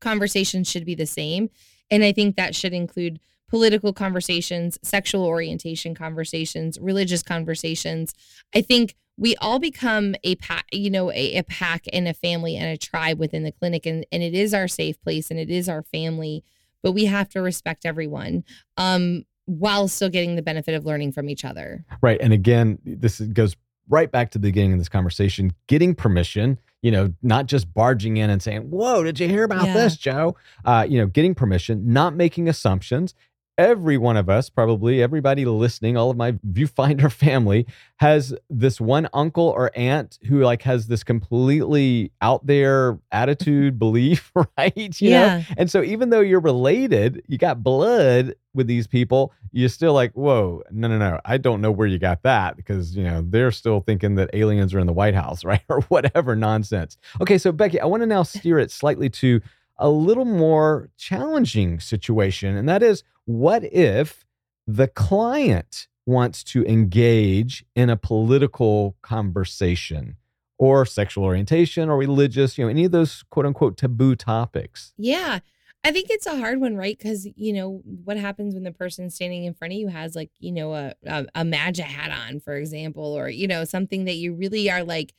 conversations 0.00 0.68
should 0.68 0.84
be 0.84 0.94
the 0.94 1.06
same. 1.06 1.50
And 1.90 2.02
I 2.02 2.12
think 2.12 2.36
that 2.36 2.54
should 2.54 2.72
include 2.72 3.20
political 3.50 3.92
conversations, 3.92 4.78
sexual 4.82 5.24
orientation 5.24 5.94
conversations, 5.94 6.78
religious 6.80 7.22
conversations. 7.22 8.14
I 8.54 8.62
think 8.62 8.94
we 9.18 9.36
all 9.36 9.58
become 9.58 10.14
a 10.24 10.36
pack, 10.36 10.66
you 10.72 10.88
know, 10.88 11.10
a, 11.10 11.36
a, 11.36 11.42
pack 11.42 11.84
and 11.92 12.08
a 12.08 12.14
family 12.14 12.56
and 12.56 12.66
a 12.66 12.78
tribe 12.78 13.18
within 13.18 13.42
the 13.42 13.52
clinic, 13.52 13.84
and, 13.84 14.06
and 14.10 14.22
it 14.22 14.34
is 14.34 14.54
our 14.54 14.68
safe 14.68 15.00
place 15.02 15.30
and 15.30 15.38
it 15.38 15.50
is 15.50 15.68
our 15.68 15.82
family. 15.82 16.42
But 16.82 16.92
we 16.92 17.04
have 17.06 17.28
to 17.30 17.42
respect 17.42 17.84
everyone. 17.84 18.44
Um, 18.78 19.26
while 19.46 19.88
still 19.88 20.10
getting 20.10 20.36
the 20.36 20.42
benefit 20.42 20.74
of 20.74 20.86
learning 20.86 21.10
from 21.10 21.28
each 21.28 21.44
other. 21.44 21.84
Right. 22.00 22.20
And 22.20 22.32
again, 22.32 22.78
this 22.84 23.20
goes 23.20 23.56
right 23.88 24.08
back 24.08 24.30
to 24.30 24.38
the 24.38 24.46
beginning 24.46 24.74
of 24.74 24.78
this 24.78 24.88
conversation 24.88 25.52
getting 25.66 25.92
permission 25.92 26.56
you 26.82 26.90
know, 26.90 27.12
not 27.22 27.46
just 27.46 27.72
barging 27.72 28.16
in 28.16 28.30
and 28.30 28.42
saying, 28.42 28.62
Whoa, 28.62 29.02
did 29.02 29.20
you 29.20 29.28
hear 29.28 29.44
about 29.44 29.66
yeah. 29.66 29.74
this, 29.74 29.96
Joe? 29.96 30.36
Uh, 30.64 30.86
you 30.88 30.98
know, 30.98 31.06
getting 31.06 31.34
permission, 31.34 31.92
not 31.92 32.14
making 32.14 32.48
assumptions, 32.48 33.14
every 33.60 33.98
one 33.98 34.16
of 34.16 34.30
us, 34.30 34.48
probably 34.48 35.02
everybody 35.02 35.44
listening, 35.44 35.96
all 35.96 36.10
of 36.10 36.16
my 36.16 36.32
viewfinder 36.32 37.12
family 37.12 37.66
has 37.96 38.34
this 38.48 38.80
one 38.80 39.08
uncle 39.12 39.48
or 39.48 39.70
aunt 39.76 40.18
who 40.26 40.40
like 40.40 40.62
has 40.62 40.86
this 40.86 41.04
completely 41.04 42.10
out 42.22 42.46
there 42.46 42.98
attitude, 43.12 43.78
belief, 43.78 44.32
right? 44.56 45.00
You 45.00 45.10
yeah. 45.10 45.38
know? 45.38 45.44
And 45.58 45.70
so 45.70 45.82
even 45.82 46.08
though 46.10 46.20
you're 46.20 46.40
related, 46.40 47.22
you 47.26 47.36
got 47.36 47.62
blood 47.62 48.34
with 48.54 48.66
these 48.66 48.86
people, 48.86 49.32
you're 49.52 49.68
still 49.68 49.92
like, 49.92 50.12
whoa, 50.12 50.62
no, 50.70 50.88
no, 50.88 50.96
no. 50.96 51.20
I 51.24 51.36
don't 51.36 51.60
know 51.60 51.70
where 51.70 51.86
you 51.86 51.98
got 51.98 52.22
that 52.22 52.56
because, 52.56 52.96
you 52.96 53.04
know, 53.04 53.22
they're 53.22 53.52
still 53.52 53.80
thinking 53.80 54.14
that 54.14 54.30
aliens 54.32 54.72
are 54.74 54.78
in 54.78 54.86
the 54.86 54.92
White 54.92 55.14
House, 55.14 55.44
right? 55.44 55.62
or 55.68 55.82
whatever 55.82 56.34
nonsense. 56.34 56.96
Okay, 57.20 57.36
so 57.36 57.52
Becky, 57.52 57.78
I 57.78 57.84
want 57.86 58.02
to 58.02 58.06
now 58.06 58.22
steer 58.22 58.58
it 58.58 58.70
slightly 58.70 59.10
to 59.10 59.40
a 59.80 59.88
little 59.88 60.26
more 60.26 60.90
challenging 60.96 61.80
situation. 61.80 62.56
And 62.56 62.68
that 62.68 62.82
is 62.82 63.02
what 63.30 63.64
if 63.64 64.24
the 64.66 64.88
client 64.88 65.86
wants 66.04 66.42
to 66.42 66.64
engage 66.64 67.64
in 67.76 67.88
a 67.88 67.96
political 67.96 68.96
conversation 69.02 70.16
or 70.58 70.84
sexual 70.84 71.24
orientation 71.24 71.88
or 71.88 71.96
religious, 71.96 72.58
you 72.58 72.64
know, 72.64 72.70
any 72.70 72.84
of 72.84 72.92
those 72.92 73.22
quote 73.30 73.46
unquote 73.46 73.76
taboo 73.76 74.16
topics? 74.16 74.92
Yeah. 74.98 75.38
I 75.84 75.92
think 75.92 76.08
it's 76.10 76.26
a 76.26 76.36
hard 76.36 76.60
one, 76.60 76.76
right? 76.76 76.98
Because 76.98 77.26
you 77.36 77.54
know 77.54 77.80
what 78.04 78.18
happens 78.18 78.52
when 78.52 78.64
the 78.64 78.72
person 78.72 79.08
standing 79.08 79.44
in 79.44 79.54
front 79.54 79.72
of 79.72 79.78
you 79.78 79.88
has 79.88 80.14
like 80.14 80.30
you 80.38 80.52
know 80.52 80.74
a, 80.74 80.94
a 81.06 81.26
a 81.36 81.44
MAGA 81.44 81.84
hat 81.84 82.10
on, 82.10 82.38
for 82.38 82.54
example, 82.54 83.16
or 83.16 83.30
you 83.30 83.48
know 83.48 83.64
something 83.64 84.04
that 84.04 84.16
you 84.16 84.34
really 84.34 84.70
are 84.70 84.84
like 84.84 85.14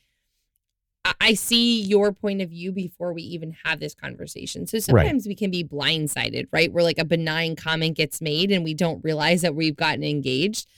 I 1.20 1.34
see 1.34 1.82
your 1.82 2.12
point 2.12 2.42
of 2.42 2.50
view 2.50 2.70
before 2.70 3.12
we 3.12 3.22
even 3.22 3.56
have 3.64 3.80
this 3.80 3.94
conversation. 3.94 4.66
So 4.66 4.78
sometimes 4.78 5.24
right. 5.24 5.30
we 5.30 5.34
can 5.34 5.50
be 5.50 5.64
blindsided, 5.64 6.46
right? 6.52 6.72
Where 6.72 6.84
like 6.84 6.98
a 6.98 7.04
benign 7.04 7.56
comment 7.56 7.96
gets 7.96 8.20
made 8.20 8.52
and 8.52 8.62
we 8.62 8.74
don't 8.74 9.02
realize 9.02 9.42
that 9.42 9.54
we've 9.54 9.76
gotten 9.76 10.04
engaged. 10.04 10.68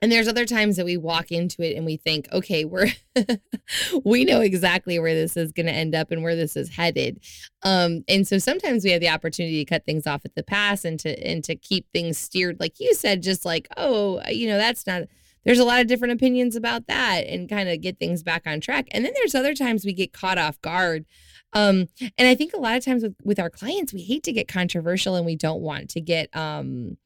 And 0.00 0.12
there's 0.12 0.28
other 0.28 0.44
times 0.44 0.76
that 0.76 0.84
we 0.84 0.96
walk 0.96 1.32
into 1.32 1.62
it 1.62 1.76
and 1.76 1.86
we 1.86 1.96
think, 1.96 2.28
okay, 2.32 2.64
we're 2.64 2.92
we 4.04 4.24
know 4.24 4.40
exactly 4.40 4.98
where 4.98 5.14
this 5.14 5.36
is 5.36 5.50
going 5.50 5.66
to 5.66 5.72
end 5.72 5.94
up 5.94 6.10
and 6.10 6.22
where 6.22 6.36
this 6.36 6.56
is 6.56 6.68
headed. 6.68 7.20
Um, 7.62 8.04
and 8.06 8.28
so 8.28 8.38
sometimes 8.38 8.84
we 8.84 8.90
have 8.90 9.00
the 9.00 9.08
opportunity 9.08 9.64
to 9.64 9.68
cut 9.68 9.86
things 9.86 10.06
off 10.06 10.24
at 10.24 10.34
the 10.34 10.42
pass 10.42 10.84
and 10.84 11.00
to 11.00 11.26
and 11.26 11.42
to 11.44 11.56
keep 11.56 11.86
things 11.92 12.18
steered, 12.18 12.60
like 12.60 12.78
you 12.80 12.94
said, 12.94 13.22
just 13.22 13.44
like, 13.44 13.66
oh, 13.76 14.20
you 14.28 14.46
know, 14.46 14.58
that's 14.58 14.86
not 14.86 15.04
there's 15.44 15.58
a 15.58 15.64
lot 15.64 15.80
of 15.80 15.86
different 15.86 16.14
opinions 16.14 16.56
about 16.56 16.86
that 16.86 17.26
and 17.26 17.48
kind 17.48 17.68
of 17.68 17.80
get 17.80 17.98
things 17.98 18.22
back 18.22 18.42
on 18.46 18.60
track. 18.60 18.86
And 18.90 19.04
then 19.04 19.12
there's 19.16 19.34
other 19.34 19.54
times 19.54 19.84
we 19.84 19.92
get 19.92 20.12
caught 20.12 20.38
off 20.38 20.60
guard. 20.60 21.04
Um, 21.52 21.86
and 22.18 22.26
I 22.26 22.34
think 22.34 22.52
a 22.52 22.60
lot 22.60 22.76
of 22.76 22.84
times 22.84 23.02
with, 23.02 23.14
with 23.22 23.38
our 23.38 23.50
clients, 23.50 23.92
we 23.92 24.02
hate 24.02 24.24
to 24.24 24.32
get 24.32 24.48
controversial 24.48 25.14
and 25.14 25.24
we 25.24 25.36
don't 25.36 25.60
want 25.60 25.90
to 25.90 26.00
get 26.00 26.34
um, 26.36 26.96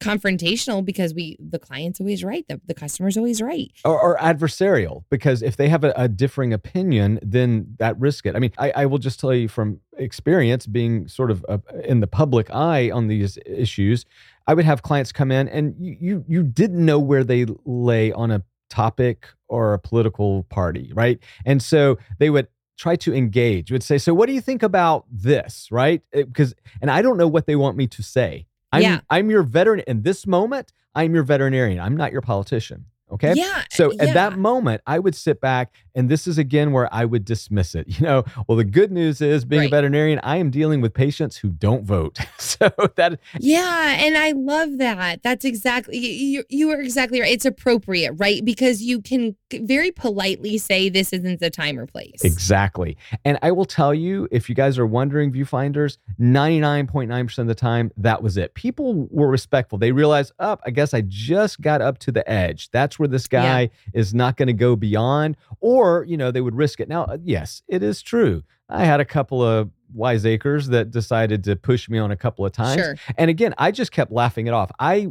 confrontational 0.00 0.84
because 0.84 1.14
we 1.14 1.38
the 1.40 1.58
client's 1.58 2.00
always 2.00 2.22
right 2.22 2.44
the, 2.48 2.60
the 2.66 2.74
customer's 2.74 3.16
always 3.16 3.40
right 3.40 3.72
or, 3.82 3.98
or 3.98 4.18
adversarial 4.18 5.04
because 5.08 5.40
if 5.40 5.56
they 5.56 5.70
have 5.70 5.84
a, 5.84 5.92
a, 5.96 6.06
differing 6.06 6.52
opinion 6.52 7.18
then 7.22 7.66
that 7.78 7.98
risk 7.98 8.26
it 8.26 8.36
i 8.36 8.38
mean 8.38 8.52
I, 8.58 8.72
I, 8.76 8.86
will 8.86 8.98
just 8.98 9.18
tell 9.18 9.32
you 9.32 9.48
from 9.48 9.80
experience 9.96 10.66
being 10.66 11.08
sort 11.08 11.30
of 11.30 11.46
uh, 11.48 11.58
in 11.82 12.00
the 12.00 12.06
public 12.06 12.50
eye 12.50 12.90
on 12.90 13.06
these 13.06 13.38
issues 13.46 14.04
I 14.46 14.54
would 14.54 14.64
have 14.64 14.82
clients 14.82 15.12
come 15.12 15.30
in 15.30 15.48
and 15.48 15.74
you, 15.78 15.96
you, 16.00 16.24
you 16.28 16.42
didn't 16.42 16.84
know 16.84 16.98
where 16.98 17.24
they 17.24 17.46
lay 17.64 18.12
on 18.12 18.30
a 18.30 18.42
topic 18.70 19.28
or 19.48 19.74
a 19.74 19.78
political 19.78 20.44
party, 20.44 20.92
right? 20.94 21.18
And 21.44 21.62
so 21.62 21.98
they 22.18 22.30
would 22.30 22.48
try 22.76 22.96
to 22.96 23.14
engage, 23.14 23.72
would 23.72 23.82
say, 23.82 23.98
So 23.98 24.14
what 24.14 24.26
do 24.26 24.32
you 24.32 24.40
think 24.40 24.62
about 24.62 25.04
this? 25.10 25.68
Right. 25.70 26.02
Eh, 26.12 26.22
because 26.22 26.54
and 26.80 26.90
I 26.90 27.02
don't 27.02 27.16
know 27.16 27.28
what 27.28 27.46
they 27.46 27.56
want 27.56 27.76
me 27.76 27.86
to 27.88 28.02
say. 28.02 28.46
I'm 28.72 28.82
yeah. 28.82 29.00
I'm 29.10 29.30
your 29.30 29.42
veteran 29.42 29.80
in 29.80 30.02
this 30.02 30.26
moment, 30.26 30.72
I'm 30.94 31.14
your 31.14 31.24
veterinarian. 31.24 31.80
I'm 31.80 31.96
not 31.96 32.12
your 32.12 32.20
politician. 32.20 32.86
Okay. 33.10 33.34
Yeah. 33.36 33.62
So 33.70 33.92
yeah. 33.92 34.04
at 34.04 34.14
that 34.14 34.38
moment, 34.38 34.82
I 34.86 34.98
would 34.98 35.14
sit 35.14 35.40
back, 35.40 35.72
and 35.96 36.10
this 36.10 36.26
is 36.26 36.38
again 36.38 36.72
where 36.72 36.92
I 36.94 37.04
would 37.04 37.24
dismiss 37.24 37.74
it. 37.74 37.86
You 37.96 38.04
know, 38.04 38.24
well, 38.46 38.58
the 38.58 38.64
good 38.64 38.92
news 38.92 39.22
is 39.22 39.46
being 39.46 39.60
right. 39.60 39.66
a 39.68 39.70
veterinarian, 39.70 40.20
I 40.22 40.36
am 40.36 40.50
dealing 40.50 40.82
with 40.82 40.92
patients 40.92 41.38
who 41.38 41.48
don't 41.48 41.84
vote. 41.84 42.18
so 42.38 42.70
that. 42.96 43.18
Yeah. 43.40 43.96
And 43.98 44.18
I 44.18 44.32
love 44.32 44.76
that. 44.76 45.22
That's 45.22 45.46
exactly, 45.46 45.96
you, 45.96 46.44
you 46.50 46.70
are 46.72 46.80
exactly 46.82 47.22
right. 47.22 47.32
It's 47.32 47.46
appropriate, 47.46 48.12
right? 48.18 48.44
Because 48.44 48.82
you 48.82 49.00
can 49.00 49.34
very 49.50 49.92
politely 49.92 50.58
say 50.58 50.90
this 50.90 51.10
isn't 51.14 51.40
the 51.40 51.48
time 51.48 51.78
or 51.78 51.86
place. 51.86 52.22
Exactly. 52.22 52.98
And 53.24 53.38
I 53.40 53.50
will 53.50 53.64
tell 53.64 53.94
you, 53.94 54.28
if 54.30 54.50
you 54.50 54.54
guys 54.54 54.78
are 54.78 54.86
wondering, 54.86 55.32
viewfinders, 55.32 55.96
99.9% 56.20 57.38
of 57.38 57.46
the 57.46 57.54
time, 57.54 57.92
that 57.96 58.22
was 58.22 58.36
it. 58.36 58.52
People 58.52 59.08
were 59.10 59.28
respectful. 59.28 59.78
They 59.78 59.92
realized, 59.92 60.32
up, 60.38 60.60
oh, 60.60 60.64
I 60.66 60.70
guess 60.70 60.92
I 60.92 61.02
just 61.06 61.62
got 61.62 61.80
up 61.80 61.96
to 62.00 62.12
the 62.12 62.28
edge. 62.30 62.70
That's 62.72 62.98
where 62.98 63.08
this 63.08 63.26
guy 63.26 63.62
yeah. 63.62 63.68
is 63.94 64.12
not 64.12 64.36
going 64.36 64.48
to 64.48 64.52
go 64.52 64.76
beyond, 64.76 65.38
or, 65.60 65.85
you 66.04 66.16
know, 66.16 66.30
they 66.30 66.40
would 66.40 66.54
risk 66.54 66.80
it. 66.80 66.88
Now, 66.88 67.04
uh, 67.04 67.18
yes, 67.22 67.62
it 67.68 67.82
is 67.82 68.02
true. 68.02 68.42
I 68.68 68.84
had 68.84 69.00
a 69.00 69.04
couple 69.04 69.42
of 69.42 69.70
wiseacres 69.92 70.68
that 70.68 70.90
decided 70.90 71.44
to 71.44 71.56
push 71.56 71.88
me 71.88 71.98
on 71.98 72.10
a 72.10 72.16
couple 72.16 72.44
of 72.44 72.52
times. 72.52 72.80
Sure. 72.80 72.96
And 73.16 73.30
again, 73.30 73.54
I 73.58 73.70
just 73.70 73.92
kept 73.92 74.10
laughing 74.10 74.46
it 74.46 74.54
off. 74.54 74.70
I 74.78 75.08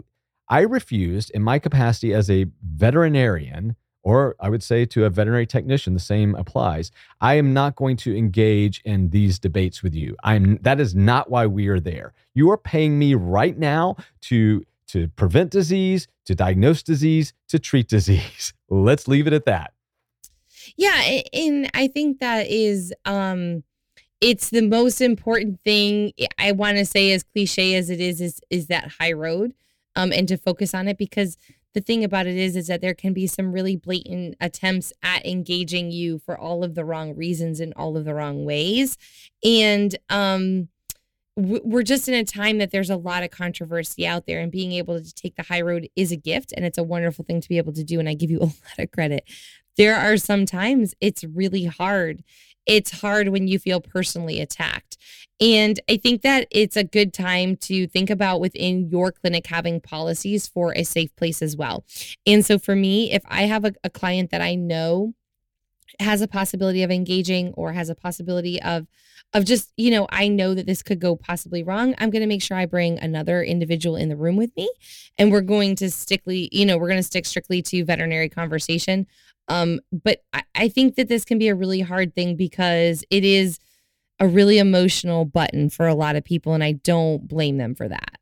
I 0.47 0.61
refused 0.61 1.31
in 1.31 1.41
my 1.41 1.57
capacity 1.59 2.13
as 2.13 2.29
a 2.29 2.45
veterinarian 2.61 3.75
or 4.05 4.35
I 4.39 4.49
would 4.49 4.61
say 4.61 4.85
to 4.85 5.05
a 5.05 5.09
veterinary 5.09 5.47
technician, 5.47 5.95
the 5.95 5.99
same 5.99 6.35
applies. 6.35 6.91
I 7.21 7.33
am 7.33 7.53
not 7.53 7.75
going 7.75 7.97
to 7.97 8.15
engage 8.15 8.79
in 8.85 9.09
these 9.09 9.39
debates 9.39 9.81
with 9.81 9.95
you. 9.95 10.15
I'm 10.23 10.57
that 10.61 10.79
is 10.79 10.93
not 10.93 11.31
why 11.31 11.47
we 11.47 11.67
are 11.67 11.79
there. 11.79 12.13
You 12.35 12.51
are 12.51 12.57
paying 12.57 12.99
me 12.99 13.15
right 13.15 13.57
now 13.57 13.97
to 14.21 14.63
to 14.87 15.07
prevent 15.09 15.49
disease, 15.49 16.07
to 16.25 16.35
diagnose 16.35 16.83
disease, 16.83 17.33
to 17.47 17.57
treat 17.57 17.87
disease. 17.87 18.53
Let's 18.69 19.07
leave 19.07 19.25
it 19.25 19.33
at 19.33 19.45
that. 19.45 19.73
Yeah, 20.77 21.21
and 21.33 21.69
I 21.73 21.87
think 21.87 22.19
that 22.19 22.47
is 22.47 22.93
um 23.05 23.63
it's 24.21 24.49
the 24.49 24.61
most 24.61 25.01
important 25.01 25.59
thing 25.63 26.13
I 26.39 26.51
want 26.53 26.77
to 26.77 26.85
say 26.85 27.11
as 27.11 27.23
cliche 27.23 27.75
as 27.75 27.89
it 27.89 27.99
is 27.99 28.21
is 28.21 28.39
is 28.49 28.67
that 28.67 28.93
high 28.99 29.13
road 29.13 29.53
um 29.95 30.11
and 30.11 30.27
to 30.27 30.37
focus 30.37 30.73
on 30.73 30.87
it 30.87 30.97
because 30.97 31.37
the 31.73 31.81
thing 31.81 32.03
about 32.03 32.27
it 32.27 32.37
is 32.37 32.55
is 32.55 32.67
that 32.67 32.81
there 32.81 32.93
can 32.93 33.13
be 33.13 33.27
some 33.27 33.51
really 33.51 33.75
blatant 33.75 34.35
attempts 34.39 34.93
at 35.03 35.25
engaging 35.25 35.91
you 35.91 36.19
for 36.19 36.37
all 36.37 36.63
of 36.63 36.75
the 36.75 36.85
wrong 36.85 37.15
reasons 37.15 37.59
in 37.59 37.73
all 37.73 37.97
of 37.97 38.05
the 38.05 38.13
wrong 38.13 38.45
ways 38.45 38.97
and 39.43 39.97
um 40.09 40.69
we're 41.37 41.83
just 41.83 42.07
in 42.07 42.13
a 42.13 42.23
time 42.23 42.59
that 42.59 42.71
there's 42.71 42.89
a 42.89 42.95
lot 42.95 43.21
of 43.21 43.29
controversy 43.29 44.07
out 44.07 44.25
there 44.25 44.39
and 44.39 44.53
being 44.53 44.71
able 44.71 45.01
to 45.01 45.13
take 45.13 45.35
the 45.35 45.43
high 45.43 45.59
road 45.61 45.89
is 45.97 46.13
a 46.13 46.15
gift 46.15 46.53
and 46.55 46.65
it's 46.65 46.77
a 46.77 46.83
wonderful 46.83 47.25
thing 47.25 47.41
to 47.41 47.49
be 47.49 47.57
able 47.57 47.73
to 47.73 47.83
do 47.83 47.99
and 47.99 48.07
i 48.07 48.13
give 48.13 48.31
you 48.31 48.39
a 48.41 48.45
lot 48.45 48.79
of 48.79 48.91
credit 48.91 49.25
there 49.77 49.95
are 49.95 50.17
some 50.17 50.45
times 50.45 50.93
it's 51.01 51.23
really 51.23 51.65
hard 51.65 52.23
it's 52.65 53.01
hard 53.01 53.29
when 53.29 53.47
you 53.47 53.59
feel 53.59 53.79
personally 53.79 54.41
attacked. 54.41 54.97
And 55.39 55.79
I 55.89 55.97
think 55.97 56.21
that 56.21 56.47
it's 56.49 56.77
a 56.77 56.83
good 56.83 57.13
time 57.13 57.57
to 57.57 57.87
think 57.87 58.09
about 58.09 58.39
within 58.39 58.89
your 58.89 59.11
clinic 59.11 59.47
having 59.47 59.81
policies 59.81 60.47
for 60.47 60.73
a 60.75 60.83
safe 60.83 61.15
place 61.15 61.41
as 61.41 61.57
well. 61.57 61.83
And 62.25 62.45
so 62.45 62.57
for 62.57 62.75
me, 62.75 63.11
if 63.11 63.21
I 63.27 63.43
have 63.43 63.65
a, 63.65 63.73
a 63.83 63.89
client 63.89 64.31
that 64.31 64.41
I 64.41 64.55
know 64.55 65.13
has 65.99 66.21
a 66.21 66.27
possibility 66.27 66.83
of 66.83 66.91
engaging 66.91 67.53
or 67.53 67.73
has 67.73 67.89
a 67.89 67.95
possibility 67.95 68.61
of 68.61 68.87
of 69.33 69.45
just 69.45 69.71
you 69.77 69.89
know 69.89 70.07
i 70.09 70.27
know 70.27 70.53
that 70.53 70.65
this 70.65 70.83
could 70.83 70.99
go 70.99 71.15
possibly 71.15 71.63
wrong 71.63 71.95
i'm 71.99 72.09
going 72.09 72.21
to 72.21 72.27
make 72.27 72.41
sure 72.41 72.57
i 72.57 72.65
bring 72.65 72.99
another 72.99 73.41
individual 73.41 73.95
in 73.95 74.09
the 74.09 74.15
room 74.15 74.35
with 74.35 74.55
me 74.57 74.69
and 75.17 75.31
we're 75.31 75.41
going 75.41 75.75
to 75.75 75.89
stickly 75.89 76.49
you 76.51 76.65
know 76.65 76.77
we're 76.77 76.89
going 76.89 76.99
to 76.99 77.03
stick 77.03 77.25
strictly 77.25 77.61
to 77.61 77.85
veterinary 77.85 78.27
conversation 78.27 79.07
um, 79.47 79.79
but 79.91 80.23
I, 80.33 80.43
I 80.55 80.69
think 80.69 80.95
that 80.95 81.07
this 81.07 81.25
can 81.25 81.37
be 81.37 81.47
a 81.47 81.55
really 81.55 81.81
hard 81.81 82.15
thing 82.15 82.35
because 82.35 83.03
it 83.09 83.23
is 83.23 83.59
a 84.19 84.27
really 84.27 84.59
emotional 84.59 85.25
button 85.25 85.69
for 85.69 85.87
a 85.87 85.95
lot 85.95 86.15
of 86.15 86.23
people, 86.23 86.53
and 86.53 86.63
I 86.63 86.73
don't 86.73 87.27
blame 87.27 87.57
them 87.57 87.75
for 87.75 87.87
that. 87.87 88.17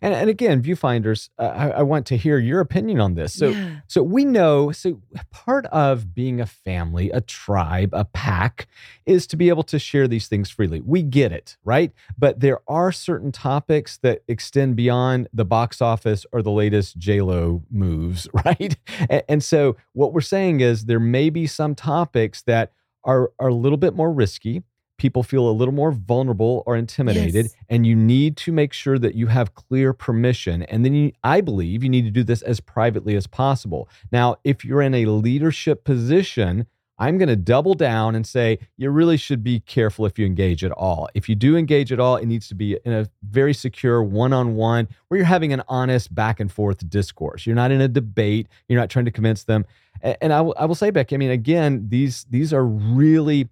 And, 0.00 0.14
and 0.14 0.30
again, 0.30 0.62
viewfinders, 0.62 1.30
uh, 1.38 1.42
I, 1.42 1.68
I, 1.68 1.82
want 1.82 2.06
to 2.06 2.16
hear 2.16 2.38
your 2.38 2.60
opinion 2.60 3.00
on 3.00 3.14
this. 3.14 3.34
So, 3.34 3.48
yeah. 3.48 3.76
so 3.86 4.02
we 4.02 4.24
know. 4.24 4.72
So, 4.72 5.00
part 5.30 5.66
of 5.66 6.14
being 6.14 6.40
a 6.40 6.46
family, 6.46 7.10
a 7.10 7.20
tribe, 7.20 7.90
a 7.92 8.04
pack, 8.04 8.66
is 9.04 9.26
to 9.28 9.36
be 9.36 9.48
able 9.48 9.62
to 9.64 9.78
share 9.78 10.08
these 10.08 10.28
things 10.28 10.50
freely. 10.50 10.80
We 10.80 11.02
get 11.02 11.32
it, 11.32 11.56
right? 11.64 11.92
But 12.18 12.40
there 12.40 12.60
are 12.68 12.92
certain 12.92 13.32
topics 13.32 13.98
that 13.98 14.22
extend 14.28 14.76
beyond 14.76 15.28
the 15.32 15.44
box 15.44 15.80
office 15.80 16.26
or 16.32 16.42
the 16.42 16.50
latest 16.50 16.98
J 16.98 17.20
Lo 17.20 17.62
moves, 17.70 18.28
right? 18.44 18.76
And, 19.08 19.22
and 19.28 19.44
so, 19.44 19.76
what 19.92 20.12
we're 20.12 20.20
saying 20.20 20.60
is 20.60 20.84
there 20.84 21.00
may 21.00 21.30
be 21.30 21.46
some 21.46 21.74
topics 21.74 22.42
that 22.42 22.72
are 23.04 23.32
are 23.38 23.48
a 23.48 23.54
little 23.54 23.78
bit 23.78 23.94
more 23.94 24.12
risky 24.12 24.62
people 24.98 25.22
feel 25.22 25.48
a 25.48 25.52
little 25.52 25.74
more 25.74 25.92
vulnerable 25.92 26.62
or 26.66 26.76
intimidated 26.76 27.46
yes. 27.46 27.54
and 27.68 27.86
you 27.86 27.94
need 27.94 28.36
to 28.36 28.52
make 28.52 28.72
sure 28.72 28.98
that 28.98 29.14
you 29.14 29.26
have 29.26 29.54
clear 29.54 29.92
permission. 29.92 30.62
And 30.64 30.84
then 30.84 30.94
you, 30.94 31.12
i 31.22 31.40
believe 31.40 31.82
you 31.82 31.90
need 31.90 32.04
to 32.04 32.10
do 32.10 32.24
this 32.24 32.42
as 32.42 32.60
privately 32.60 33.16
as 33.16 33.26
possible. 33.26 33.88
Now 34.12 34.36
if 34.44 34.64
you're 34.64 34.82
in 34.82 34.94
a 34.94 35.06
leadership 35.06 35.84
position 35.84 36.66
i'm 36.98 37.18
going 37.18 37.28
to 37.28 37.36
double 37.36 37.74
down 37.74 38.14
and 38.14 38.26
say 38.26 38.58
you 38.78 38.88
really 38.88 39.18
should 39.18 39.44
be 39.44 39.60
careful 39.60 40.06
if 40.06 40.18
you 40.18 40.24
engage 40.24 40.64
at 40.64 40.72
all. 40.72 41.08
If 41.14 41.28
you 41.28 41.34
do 41.34 41.56
engage 41.56 41.92
at 41.92 42.00
all 42.00 42.16
it 42.16 42.26
needs 42.26 42.48
to 42.48 42.54
be 42.54 42.78
in 42.84 42.92
a 42.92 43.06
very 43.22 43.52
secure 43.52 44.02
one-on-one 44.02 44.88
where 45.08 45.18
you're 45.18 45.26
having 45.26 45.52
an 45.52 45.62
honest 45.68 46.14
back 46.14 46.40
and 46.40 46.50
forth 46.50 46.88
discourse. 46.88 47.46
You're 47.46 47.56
not 47.56 47.70
in 47.70 47.80
a 47.80 47.88
debate. 47.88 48.48
You're 48.68 48.80
not 48.80 48.90
trying 48.90 49.04
to 49.04 49.10
convince 49.10 49.44
them. 49.44 49.66
And, 50.02 50.32
I, 50.32 50.42
will, 50.42 50.54
I 50.58 50.66
will 50.66 50.74
say 50.74 50.90
becky 50.90 51.14
i 51.14 51.18
mean 51.18 51.30
again 51.30 51.86
these 51.88 52.24
these 52.30 52.52
are 52.52 52.64
really 52.64 53.48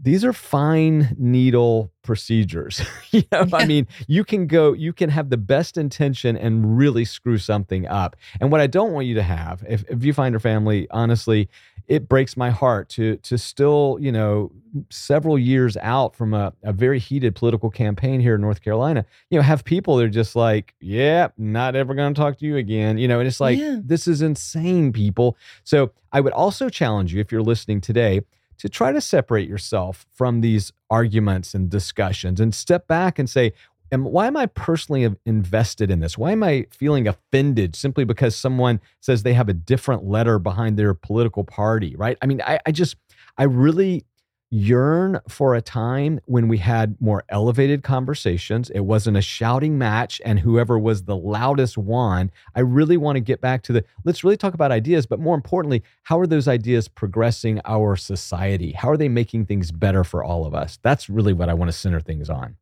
these 0.00 0.24
are 0.24 0.32
fine 0.32 1.14
needle 1.18 1.90
procedures. 2.02 2.80
you 3.10 3.22
know, 3.32 3.44
yeah. 3.48 3.56
I 3.56 3.66
mean, 3.66 3.86
you 4.06 4.24
can 4.24 4.46
go, 4.46 4.72
you 4.72 4.92
can 4.92 5.10
have 5.10 5.30
the 5.30 5.36
best 5.36 5.76
intention 5.76 6.36
and 6.36 6.78
really 6.78 7.04
screw 7.04 7.38
something 7.38 7.86
up. 7.86 8.16
And 8.40 8.52
what 8.52 8.60
I 8.60 8.66
don't 8.66 8.92
want 8.92 9.06
you 9.06 9.14
to 9.14 9.22
have, 9.22 9.64
if, 9.68 9.84
if 9.90 10.04
you 10.04 10.12
find 10.12 10.32
your 10.32 10.40
family, 10.40 10.86
honestly, 10.90 11.48
it 11.88 12.06
breaks 12.06 12.36
my 12.36 12.50
heart 12.50 12.90
to 12.90 13.16
to 13.16 13.38
still, 13.38 13.96
you 13.98 14.12
know, 14.12 14.52
several 14.90 15.38
years 15.38 15.76
out 15.78 16.14
from 16.14 16.34
a, 16.34 16.52
a 16.62 16.72
very 16.72 16.98
heated 16.98 17.34
political 17.34 17.70
campaign 17.70 18.20
here 18.20 18.34
in 18.34 18.42
North 18.42 18.60
Carolina, 18.60 19.06
you 19.30 19.38
know, 19.38 19.42
have 19.42 19.64
people 19.64 19.96
that 19.96 20.04
are 20.04 20.10
just 20.10 20.36
like, 20.36 20.74
yeah, 20.80 21.28
not 21.38 21.74
ever 21.74 21.94
going 21.94 22.12
to 22.12 22.20
talk 22.20 22.38
to 22.38 22.44
you 22.44 22.56
again. 22.56 22.98
You 22.98 23.08
know, 23.08 23.18
and 23.20 23.26
it's 23.26 23.40
like, 23.40 23.58
yeah. 23.58 23.78
this 23.82 24.06
is 24.06 24.20
insane, 24.20 24.92
people. 24.92 25.36
So 25.64 25.90
I 26.12 26.20
would 26.20 26.34
also 26.34 26.68
challenge 26.68 27.14
you 27.14 27.20
if 27.20 27.32
you're 27.32 27.42
listening 27.42 27.80
today 27.80 28.20
to 28.58 28.68
try 28.68 28.92
to 28.92 29.00
separate 29.00 29.48
yourself 29.48 30.06
from 30.12 30.40
these 30.40 30.72
arguments 30.90 31.54
and 31.54 31.70
discussions 31.70 32.40
and 32.40 32.54
step 32.54 32.86
back 32.86 33.18
and 33.18 33.28
say, 33.28 33.52
and 33.90 34.04
why 34.04 34.26
am 34.26 34.36
I 34.36 34.46
personally 34.46 35.14
invested 35.24 35.90
in 35.90 36.00
this? 36.00 36.18
Why 36.18 36.32
am 36.32 36.42
I 36.42 36.66
feeling 36.70 37.08
offended 37.08 37.74
simply 37.74 38.04
because 38.04 38.36
someone 38.36 38.80
says 39.00 39.22
they 39.22 39.32
have 39.32 39.48
a 39.48 39.54
different 39.54 40.04
letter 40.04 40.38
behind 40.38 40.78
their 40.78 40.92
political 40.92 41.44
party, 41.44 41.96
right? 41.96 42.18
I 42.20 42.26
mean, 42.26 42.42
I, 42.42 42.60
I 42.66 42.72
just, 42.72 42.96
I 43.38 43.44
really 43.44 44.04
yearn 44.50 45.20
for 45.28 45.54
a 45.54 45.60
time 45.60 46.20
when 46.24 46.48
we 46.48 46.58
had 46.58 46.96
more 47.00 47.24
elevated 47.28 47.82
conversations. 47.82 48.70
It 48.70 48.80
wasn't 48.80 49.16
a 49.16 49.22
shouting 49.22 49.76
match 49.76 50.20
and 50.24 50.40
whoever 50.40 50.78
was 50.78 51.04
the 51.04 51.16
loudest 51.16 51.76
won. 51.76 52.30
I 52.54 52.60
really 52.60 52.96
want 52.96 53.16
to 53.16 53.20
get 53.20 53.40
back 53.40 53.62
to 53.64 53.72
the 53.72 53.84
let's 54.04 54.24
really 54.24 54.36
talk 54.36 54.54
about 54.54 54.72
ideas, 54.72 55.06
but 55.06 55.20
more 55.20 55.34
importantly, 55.34 55.82
how 56.04 56.18
are 56.18 56.26
those 56.26 56.48
ideas 56.48 56.88
progressing 56.88 57.60
our 57.64 57.96
society? 57.96 58.72
How 58.72 58.90
are 58.90 58.96
they 58.96 59.08
making 59.08 59.46
things 59.46 59.70
better 59.70 60.04
for 60.04 60.24
all 60.24 60.46
of 60.46 60.54
us? 60.54 60.78
That's 60.82 61.10
really 61.10 61.32
what 61.32 61.48
I 61.48 61.54
want 61.54 61.70
to 61.70 61.76
center 61.76 62.00
things 62.00 62.30
on. 62.30 62.56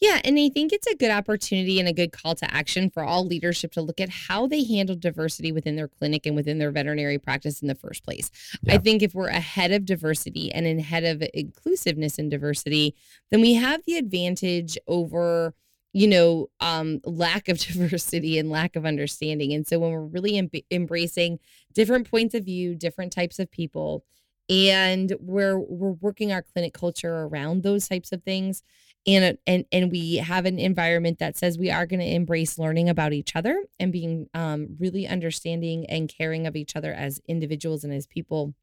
Yeah, 0.00 0.20
and 0.24 0.38
I 0.38 0.50
think 0.50 0.72
it's 0.72 0.86
a 0.86 0.94
good 0.94 1.10
opportunity 1.10 1.80
and 1.80 1.88
a 1.88 1.92
good 1.92 2.12
call 2.12 2.34
to 2.34 2.54
action 2.54 2.90
for 2.90 3.02
all 3.02 3.26
leadership 3.26 3.72
to 3.72 3.80
look 3.80 3.98
at 3.98 4.10
how 4.10 4.46
they 4.46 4.62
handle 4.62 4.94
diversity 4.94 5.52
within 5.52 5.76
their 5.76 5.88
clinic 5.88 6.26
and 6.26 6.36
within 6.36 6.58
their 6.58 6.70
veterinary 6.70 7.18
practice 7.18 7.62
in 7.62 7.68
the 7.68 7.74
first 7.74 8.04
place. 8.04 8.30
Yeah. 8.62 8.74
I 8.74 8.78
think 8.78 9.02
if 9.02 9.14
we're 9.14 9.28
ahead 9.28 9.72
of 9.72 9.86
diversity 9.86 10.52
and 10.52 10.66
ahead 10.66 11.04
of 11.04 11.22
inclusiveness 11.32 12.18
and 12.18 12.30
diversity, 12.30 12.94
then 13.30 13.40
we 13.40 13.54
have 13.54 13.82
the 13.86 13.96
advantage 13.96 14.76
over 14.86 15.54
you 15.92 16.06
know 16.06 16.48
um 16.60 17.00
lack 17.04 17.48
of 17.48 17.58
diversity 17.66 18.38
and 18.38 18.50
lack 18.50 18.76
of 18.76 18.84
understanding 18.84 19.52
and 19.54 19.66
so 19.66 19.78
when 19.78 19.92
we're 19.92 20.04
really 20.04 20.36
em- 20.36 20.50
embracing 20.70 21.38
different 21.72 22.10
points 22.10 22.34
of 22.34 22.44
view 22.44 22.74
different 22.74 23.12
types 23.12 23.38
of 23.38 23.50
people 23.50 24.04
and 24.48 25.14
we're 25.20 25.58
we're 25.58 25.92
working 25.92 26.32
our 26.32 26.42
clinic 26.42 26.74
culture 26.74 27.22
around 27.22 27.62
those 27.62 27.88
types 27.88 28.12
of 28.12 28.22
things 28.22 28.62
and 29.06 29.38
and 29.46 29.64
and 29.70 29.90
we 29.90 30.16
have 30.16 30.46
an 30.46 30.58
environment 30.58 31.18
that 31.18 31.36
says 31.36 31.58
we 31.58 31.70
are 31.70 31.86
going 31.86 32.00
to 32.00 32.14
embrace 32.14 32.58
learning 32.58 32.88
about 32.88 33.12
each 33.12 33.36
other 33.36 33.64
and 33.78 33.92
being 33.92 34.28
um, 34.34 34.76
really 34.78 35.06
understanding 35.06 35.86
and 35.86 36.08
caring 36.08 36.46
of 36.46 36.56
each 36.56 36.76
other 36.76 36.92
as 36.92 37.20
individuals 37.28 37.84
and 37.84 37.92
as 37.92 38.06
people 38.06 38.54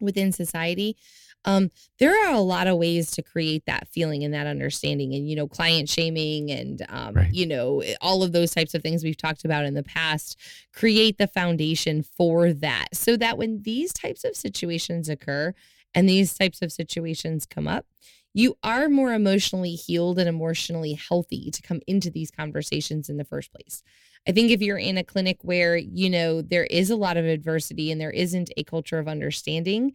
within 0.00 0.32
society 0.32 0.96
um, 1.44 1.70
there 1.98 2.12
are 2.26 2.32
a 2.32 2.40
lot 2.40 2.68
of 2.68 2.76
ways 2.76 3.10
to 3.12 3.22
create 3.22 3.66
that 3.66 3.88
feeling 3.88 4.22
and 4.22 4.32
that 4.32 4.46
understanding 4.46 5.12
and 5.14 5.28
you 5.28 5.36
know 5.36 5.48
client 5.48 5.88
shaming 5.88 6.50
and 6.50 6.84
um, 6.88 7.14
right. 7.14 7.32
you 7.32 7.46
know 7.46 7.82
all 8.00 8.22
of 8.22 8.32
those 8.32 8.52
types 8.52 8.74
of 8.74 8.82
things 8.82 9.02
we've 9.02 9.16
talked 9.16 9.44
about 9.44 9.64
in 9.64 9.74
the 9.74 9.82
past 9.82 10.38
create 10.72 11.18
the 11.18 11.26
foundation 11.26 12.02
for 12.02 12.52
that 12.52 12.88
so 12.92 13.16
that 13.16 13.36
when 13.36 13.62
these 13.62 13.92
types 13.92 14.24
of 14.24 14.36
situations 14.36 15.08
occur 15.08 15.52
and 15.94 16.08
these 16.08 16.34
types 16.34 16.62
of 16.62 16.72
situations 16.72 17.44
come 17.44 17.68
up 17.68 17.86
you 18.34 18.56
are 18.62 18.88
more 18.88 19.12
emotionally 19.12 19.74
healed 19.74 20.18
and 20.18 20.28
emotionally 20.28 20.94
healthy 20.94 21.50
to 21.50 21.62
come 21.62 21.80
into 21.86 22.10
these 22.10 22.30
conversations 22.30 23.08
in 23.08 23.16
the 23.16 23.24
first 23.24 23.52
place. 23.52 23.82
I 24.26 24.32
think 24.32 24.50
if 24.50 24.62
you're 24.62 24.78
in 24.78 24.98
a 24.98 25.04
clinic 25.04 25.38
where, 25.42 25.76
you 25.76 26.08
know, 26.08 26.42
there 26.42 26.64
is 26.64 26.90
a 26.90 26.96
lot 26.96 27.16
of 27.16 27.24
adversity 27.24 27.90
and 27.90 28.00
there 28.00 28.10
isn't 28.10 28.50
a 28.56 28.64
culture 28.64 28.98
of 28.98 29.08
understanding, 29.08 29.94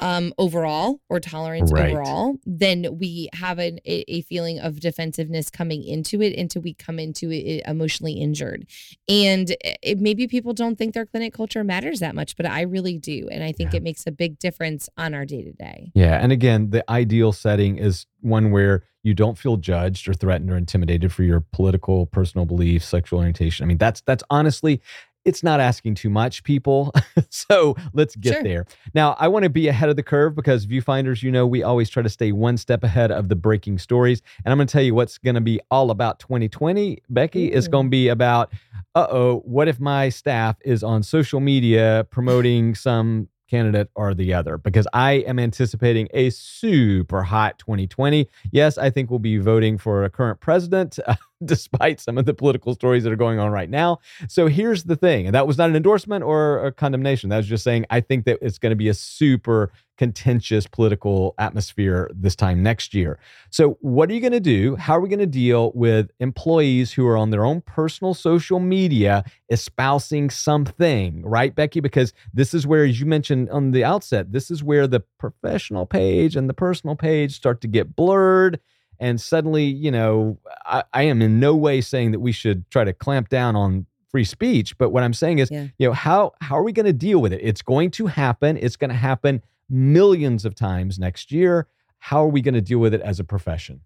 um, 0.00 0.32
overall 0.38 1.00
or 1.08 1.20
tolerance 1.20 1.72
right. 1.72 1.90
overall, 1.90 2.36
then 2.44 2.98
we 2.98 3.28
have 3.34 3.58
an, 3.58 3.78
a, 3.84 4.22
feeling 4.22 4.58
of 4.58 4.80
defensiveness 4.80 5.50
coming 5.50 5.84
into 5.84 6.20
it 6.20 6.36
until 6.36 6.62
we 6.62 6.74
come 6.74 6.98
into 6.98 7.30
it 7.30 7.62
emotionally 7.66 8.14
injured. 8.14 8.66
And 9.08 9.54
it, 9.60 10.00
maybe 10.00 10.26
people 10.26 10.52
don't 10.52 10.76
think 10.76 10.94
their 10.94 11.06
clinic 11.06 11.32
culture 11.32 11.62
matters 11.62 12.00
that 12.00 12.14
much, 12.14 12.36
but 12.36 12.46
I 12.46 12.62
really 12.62 12.98
do. 12.98 13.28
And 13.30 13.44
I 13.44 13.52
think 13.52 13.72
yeah. 13.72 13.78
it 13.78 13.82
makes 13.82 14.06
a 14.06 14.12
big 14.12 14.38
difference 14.38 14.88
on 14.96 15.14
our 15.14 15.24
day 15.24 15.42
to 15.42 15.52
day. 15.52 15.92
Yeah. 15.94 16.18
And 16.20 16.32
again, 16.32 16.70
the 16.70 16.88
ideal 16.90 17.32
setting 17.32 17.78
is 17.78 18.06
one 18.20 18.50
where 18.50 18.84
you 19.02 19.14
don't 19.14 19.38
feel 19.38 19.58
judged 19.58 20.08
or 20.08 20.14
threatened 20.14 20.50
or 20.50 20.56
intimidated 20.56 21.12
for 21.12 21.22
your 21.22 21.40
political, 21.52 22.06
personal 22.06 22.46
beliefs, 22.46 22.86
sexual 22.86 23.18
orientation. 23.18 23.64
I 23.64 23.66
mean, 23.66 23.78
that's 23.78 24.00
that's 24.00 24.24
honestly 24.30 24.80
it's 25.24 25.42
not 25.42 25.60
asking 25.60 25.94
too 25.94 26.10
much, 26.10 26.42
people. 26.44 26.92
so 27.30 27.76
let's 27.92 28.16
get 28.16 28.34
sure. 28.34 28.42
there. 28.42 28.66
Now, 28.94 29.16
I 29.18 29.28
want 29.28 29.44
to 29.44 29.50
be 29.50 29.68
ahead 29.68 29.88
of 29.88 29.96
the 29.96 30.02
curve 30.02 30.34
because 30.34 30.66
viewfinders, 30.66 31.22
you 31.22 31.30
know, 31.30 31.46
we 31.46 31.62
always 31.62 31.88
try 31.88 32.02
to 32.02 32.08
stay 32.08 32.32
one 32.32 32.56
step 32.56 32.84
ahead 32.84 33.10
of 33.10 33.28
the 33.28 33.36
breaking 33.36 33.78
stories. 33.78 34.22
And 34.44 34.52
I'm 34.52 34.58
going 34.58 34.66
to 34.66 34.72
tell 34.72 34.82
you 34.82 34.94
what's 34.94 35.18
going 35.18 35.34
to 35.34 35.40
be 35.40 35.60
all 35.70 35.90
about 35.90 36.18
2020. 36.20 37.02
Becky 37.08 37.52
is 37.52 37.68
going 37.68 37.86
to 37.86 37.90
be 37.90 38.08
about, 38.08 38.52
uh 38.94 39.06
oh, 39.10 39.42
what 39.44 39.68
if 39.68 39.80
my 39.80 40.08
staff 40.08 40.56
is 40.64 40.82
on 40.82 41.02
social 41.02 41.40
media 41.40 42.06
promoting 42.10 42.74
some 42.74 43.28
candidate 43.48 43.88
or 43.94 44.14
the 44.14 44.32
other 44.32 44.58
because 44.58 44.86
I 44.92 45.12
am 45.12 45.38
anticipating 45.38 46.08
a 46.12 46.30
super 46.30 47.22
hot 47.22 47.58
2020. 47.58 48.28
Yes, 48.50 48.78
I 48.78 48.90
think 48.90 49.10
we'll 49.10 49.18
be 49.18 49.38
voting 49.38 49.78
for 49.78 50.04
a 50.04 50.10
current 50.10 50.40
president, 50.40 50.98
despite 51.44 52.00
some 52.00 52.18
of 52.18 52.24
the 52.26 52.34
political 52.34 52.74
stories 52.74 53.04
that 53.04 53.12
are 53.12 53.16
going 53.16 53.38
on 53.38 53.50
right 53.50 53.70
now. 53.70 53.98
So 54.28 54.46
here's 54.46 54.84
the 54.84 54.96
thing, 54.96 55.26
and 55.26 55.34
that 55.34 55.46
was 55.46 55.58
not 55.58 55.70
an 55.70 55.76
endorsement 55.76 56.24
or 56.24 56.64
a 56.64 56.72
condemnation. 56.72 57.30
That 57.30 57.38
was 57.38 57.46
just 57.46 57.64
saying 57.64 57.86
I 57.90 58.00
think 58.00 58.24
that 58.26 58.38
it's 58.42 58.58
going 58.58 58.70
to 58.70 58.76
be 58.76 58.88
a 58.88 58.94
super 58.94 59.72
contentious 59.96 60.66
political 60.66 61.34
atmosphere 61.38 62.10
this 62.14 62.34
time 62.34 62.62
next 62.62 62.94
year. 62.94 63.18
So, 63.50 63.78
what 63.80 64.10
are 64.10 64.14
you 64.14 64.20
going 64.20 64.32
to 64.32 64.40
do? 64.40 64.76
How 64.76 64.96
are 64.96 65.00
we 65.00 65.08
going 65.08 65.18
to 65.20 65.26
deal 65.26 65.72
with 65.74 66.10
employees 66.20 66.92
who 66.92 67.06
are 67.06 67.16
on 67.16 67.30
their 67.30 67.44
own 67.44 67.60
personal 67.60 68.14
social 68.14 68.60
media 68.60 69.24
espousing 69.50 70.30
something, 70.30 71.22
right, 71.24 71.54
Becky? 71.54 71.80
Because 71.80 72.12
this 72.32 72.54
is 72.54 72.66
where, 72.66 72.84
as 72.84 72.98
you 72.98 73.06
mentioned 73.06 73.50
on 73.50 73.70
the 73.70 73.84
outset, 73.84 74.32
this 74.32 74.50
is 74.50 74.62
where 74.64 74.86
the 74.86 75.00
professional 75.18 75.86
page 75.86 76.36
and 76.36 76.48
the 76.48 76.54
personal 76.54 76.96
page 76.96 77.34
start 77.34 77.60
to 77.62 77.68
get 77.68 77.94
blurred. 77.94 78.60
And 78.98 79.20
suddenly, 79.20 79.64
you 79.64 79.90
know, 79.90 80.38
I, 80.64 80.84
I 80.92 81.02
am 81.04 81.22
in 81.22 81.40
no 81.40 81.54
way 81.54 81.80
saying 81.80 82.12
that 82.12 82.20
we 82.20 82.32
should 82.32 82.70
try 82.70 82.84
to 82.84 82.92
clamp 82.92 83.28
down 83.28 83.56
on 83.56 83.86
free 84.10 84.24
speech. 84.24 84.78
But 84.78 84.90
what 84.90 85.02
I'm 85.02 85.14
saying 85.14 85.40
is, 85.40 85.50
yeah. 85.50 85.68
you 85.78 85.88
know, 85.88 85.92
how 85.92 86.32
how 86.40 86.56
are 86.56 86.62
we 86.62 86.72
going 86.72 86.86
to 86.86 86.92
deal 86.92 87.20
with 87.20 87.32
it? 87.32 87.40
It's 87.42 87.62
going 87.62 87.90
to 87.92 88.06
happen. 88.06 88.56
It's 88.56 88.76
going 88.76 88.90
to 88.90 88.96
happen 88.96 89.42
millions 89.68 90.44
of 90.44 90.54
times 90.54 90.98
next 90.98 91.32
year. 91.32 91.66
How 91.98 92.22
are 92.24 92.28
we 92.28 92.40
going 92.40 92.54
to 92.54 92.60
deal 92.60 92.78
with 92.78 92.94
it 92.94 93.00
as 93.00 93.18
a 93.18 93.24
profession? 93.24 93.80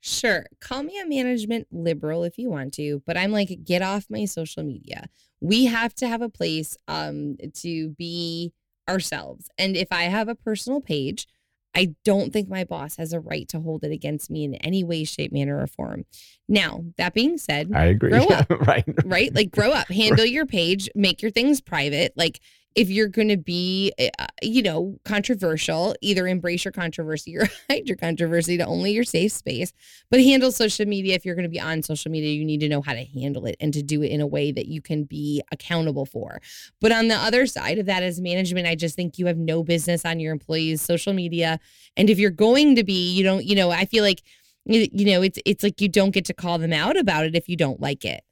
Sure. 0.00 0.46
Call 0.60 0.82
me 0.82 0.98
a 0.98 1.06
management 1.06 1.66
liberal 1.70 2.24
if 2.24 2.38
you 2.38 2.48
want 2.48 2.72
to, 2.74 3.02
but 3.06 3.18
I'm 3.18 3.32
like, 3.32 3.64
get 3.64 3.82
off 3.82 4.06
my 4.08 4.24
social 4.24 4.62
media. 4.62 5.08
We 5.40 5.66
have 5.66 5.94
to 5.96 6.08
have 6.08 6.22
a 6.22 6.30
place 6.30 6.76
um, 6.88 7.36
to 7.56 7.90
be 7.90 8.54
ourselves. 8.88 9.50
And 9.58 9.76
if 9.76 9.88
I 9.92 10.04
have 10.04 10.28
a 10.28 10.34
personal 10.34 10.80
page, 10.80 11.28
I 11.74 11.94
don't 12.04 12.32
think 12.32 12.48
my 12.48 12.64
boss 12.64 12.96
has 12.96 13.12
a 13.12 13.20
right 13.20 13.48
to 13.48 13.60
hold 13.60 13.84
it 13.84 13.92
against 13.92 14.30
me 14.30 14.44
in 14.44 14.54
any 14.56 14.82
way, 14.82 15.04
shape, 15.04 15.32
manner, 15.32 15.60
or 15.60 15.66
form. 15.66 16.04
Now, 16.48 16.84
that 16.96 17.14
being 17.14 17.38
said, 17.38 17.70
I 17.74 17.86
agree. 17.86 18.10
Grow 18.10 18.26
up, 18.26 18.50
right? 18.66 18.84
Right? 19.04 19.34
Like, 19.34 19.50
grow 19.50 19.70
up, 19.70 19.88
handle 19.90 20.26
your 20.26 20.46
page, 20.46 20.88
make 20.94 21.22
your 21.22 21.30
things 21.30 21.60
private. 21.60 22.12
Like, 22.16 22.40
if 22.74 22.88
you're 22.88 23.08
going 23.08 23.28
to 23.28 23.36
be, 23.36 23.92
eh, 23.98 24.10
uh, 24.18 24.26
you 24.42 24.62
know, 24.62 24.98
controversial, 25.04 25.94
either 26.00 26.28
embrace 26.28 26.64
your 26.64 26.72
controversy 26.72 27.36
or 27.36 27.48
hide 27.70 27.88
your 27.88 27.96
controversy 27.96 28.56
to 28.56 28.64
only 28.64 28.92
your 28.92 29.04
safe 29.04 29.32
space. 29.32 29.72
But 30.10 30.20
handle 30.20 30.52
social 30.52 30.86
media. 30.86 31.14
If 31.14 31.24
you're 31.24 31.34
going 31.34 31.44
to 31.44 31.50
be 31.50 31.60
on 31.60 31.82
social 31.82 32.10
media, 32.10 32.32
you 32.32 32.44
need 32.44 32.60
to 32.60 32.68
know 32.68 32.80
how 32.80 32.92
to 32.92 33.04
handle 33.04 33.46
it 33.46 33.56
and 33.60 33.72
to 33.74 33.82
do 33.82 34.02
it 34.02 34.08
in 34.08 34.20
a 34.20 34.26
way 34.26 34.52
that 34.52 34.66
you 34.66 34.80
can 34.80 35.04
be 35.04 35.42
accountable 35.50 36.06
for. 36.06 36.40
But 36.80 36.92
on 36.92 37.08
the 37.08 37.16
other 37.16 37.46
side 37.46 37.78
of 37.78 37.86
that, 37.86 38.02
as 38.02 38.20
management, 38.20 38.66
I 38.66 38.76
just 38.76 38.94
think 38.94 39.18
you 39.18 39.26
have 39.26 39.38
no 39.38 39.64
business 39.64 40.04
on 40.04 40.20
your 40.20 40.32
employees' 40.32 40.80
social 40.80 41.12
media. 41.12 41.58
And 41.96 42.08
if 42.08 42.18
you're 42.18 42.30
going 42.30 42.76
to 42.76 42.84
be, 42.84 43.12
you 43.12 43.24
don't, 43.24 43.44
you 43.44 43.56
know, 43.56 43.70
I 43.70 43.84
feel 43.84 44.04
like, 44.04 44.22
you 44.64 45.06
know, 45.06 45.22
it's 45.22 45.38
it's 45.44 45.64
like 45.64 45.80
you 45.80 45.88
don't 45.88 46.10
get 46.10 46.26
to 46.26 46.34
call 46.34 46.58
them 46.58 46.72
out 46.72 46.96
about 46.96 47.24
it 47.24 47.34
if 47.34 47.48
you 47.48 47.56
don't 47.56 47.80
like 47.80 48.04
it. 48.04 48.22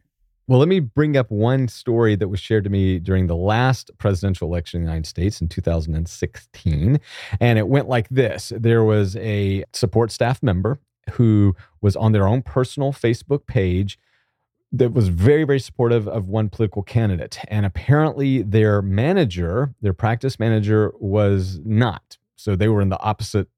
Well, 0.48 0.58
let 0.58 0.68
me 0.68 0.80
bring 0.80 1.18
up 1.18 1.30
one 1.30 1.68
story 1.68 2.16
that 2.16 2.28
was 2.28 2.40
shared 2.40 2.64
to 2.64 2.70
me 2.70 2.98
during 2.98 3.26
the 3.26 3.36
last 3.36 3.90
presidential 3.98 4.48
election 4.48 4.80
in 4.80 4.86
the 4.86 4.90
United 4.90 5.06
States 5.06 5.42
in 5.42 5.48
2016. 5.48 6.98
And 7.38 7.58
it 7.58 7.68
went 7.68 7.86
like 7.86 8.08
this 8.08 8.50
there 8.56 8.82
was 8.82 9.14
a 9.16 9.62
support 9.74 10.10
staff 10.10 10.42
member 10.42 10.80
who 11.12 11.54
was 11.82 11.96
on 11.96 12.12
their 12.12 12.26
own 12.26 12.40
personal 12.40 12.94
Facebook 12.94 13.46
page 13.46 13.98
that 14.72 14.94
was 14.94 15.08
very, 15.08 15.44
very 15.44 15.60
supportive 15.60 16.08
of 16.08 16.28
one 16.28 16.48
political 16.48 16.82
candidate. 16.82 17.38
And 17.48 17.66
apparently, 17.66 18.40
their 18.40 18.80
manager, 18.80 19.74
their 19.82 19.92
practice 19.92 20.38
manager, 20.38 20.94
was 20.98 21.60
not. 21.62 22.16
So 22.36 22.56
they 22.56 22.68
were 22.68 22.80
in 22.80 22.88
the 22.88 23.00
opposite 23.00 23.48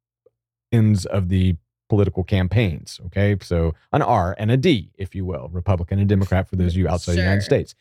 ends 0.72 1.07
of 1.07 1.29
the 1.29 1.55
political 1.90 2.24
campaigns. 2.24 2.98
Okay. 3.07 3.37
So 3.42 3.74
an 3.92 4.00
R 4.00 4.35
and 4.38 4.50
a 4.50 4.57
D, 4.57 4.90
if 4.96 5.14
you 5.14 5.26
will, 5.26 5.50
Republican 5.53 5.98
and 5.98 6.09
Democrat 6.09 6.48
for 6.48 6.57
those 6.57 6.72
of 6.72 6.79
you 6.79 6.88
outside 6.92 7.12
sure. 7.12 7.16
the 7.16 7.22
United 7.22 7.42
States. 7.42 7.74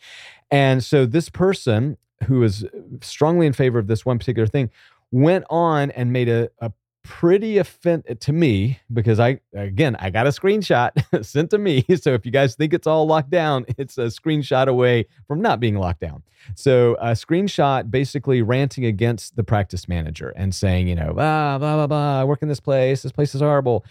And 0.52 0.84
so 0.84 1.06
this 1.06 1.30
person 1.30 1.98
who 2.26 2.44
is 2.44 2.66
strongly 3.02 3.48
in 3.48 3.54
favor 3.54 3.80
of 3.80 3.88
this 3.88 4.06
one 4.06 4.20
particular 4.20 4.48
thing 4.48 4.70
went 5.12 5.46
on 5.50 5.92
and 5.92 6.12
made 6.12 6.28
a, 6.28 6.50
a 6.60 6.72
pretty 7.04 7.58
offensive 7.58 8.20
to 8.20 8.34
me 8.34 8.80
because 8.92 9.20
I 9.20 9.40
again 9.54 9.96
I 10.00 10.10
got 10.10 10.28
a 10.28 10.30
screenshot 10.30 10.92
sent 11.26 11.52
to 11.52 11.58
me. 11.58 11.86
So 12.00 12.14
if 12.14 12.26
you 12.26 12.32
guys 12.32 12.56
think 12.56 12.74
it's 12.74 12.88
all 12.88 13.06
locked 13.06 13.30
down, 13.30 13.66
it's 13.78 13.98
a 13.98 14.06
screenshot 14.06 14.68
away 14.68 15.08
from 15.28 15.42
not 15.42 15.60
being 15.60 15.76
locked 15.76 16.00
down. 16.00 16.24
So 16.56 16.96
a 16.96 17.12
screenshot 17.12 17.92
basically 17.92 18.42
ranting 18.42 18.86
against 18.86 19.36
the 19.36 19.44
practice 19.44 19.88
manager 19.88 20.30
and 20.30 20.56
saying, 20.56 20.88
you 20.88 20.96
know, 20.96 21.14
blah 21.14 21.58
blah 21.58 21.76
blah 21.76 21.88
blah. 21.88 22.22
I 22.22 22.24
work 22.24 22.42
in 22.42 22.48
this 22.48 22.60
place. 22.60 23.02
This 23.02 23.12
place 23.12 23.36
is 23.36 23.42
horrible. 23.42 23.86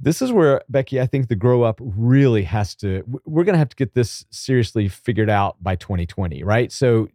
This 0.00 0.20
is 0.20 0.32
where 0.32 0.60
Becky, 0.68 1.00
I 1.00 1.06
think 1.06 1.28
the 1.28 1.36
grow 1.36 1.62
up 1.62 1.80
really 1.80 2.42
has 2.42 2.74
to. 2.76 3.04
We're 3.24 3.44
going 3.44 3.54
to 3.54 3.58
have 3.58 3.68
to 3.68 3.76
get 3.76 3.94
this 3.94 4.26
seriously 4.30 4.88
figured 4.88 5.30
out 5.30 5.62
by 5.62 5.76
2020, 5.76 6.42
right? 6.42 6.72
So 6.72 7.08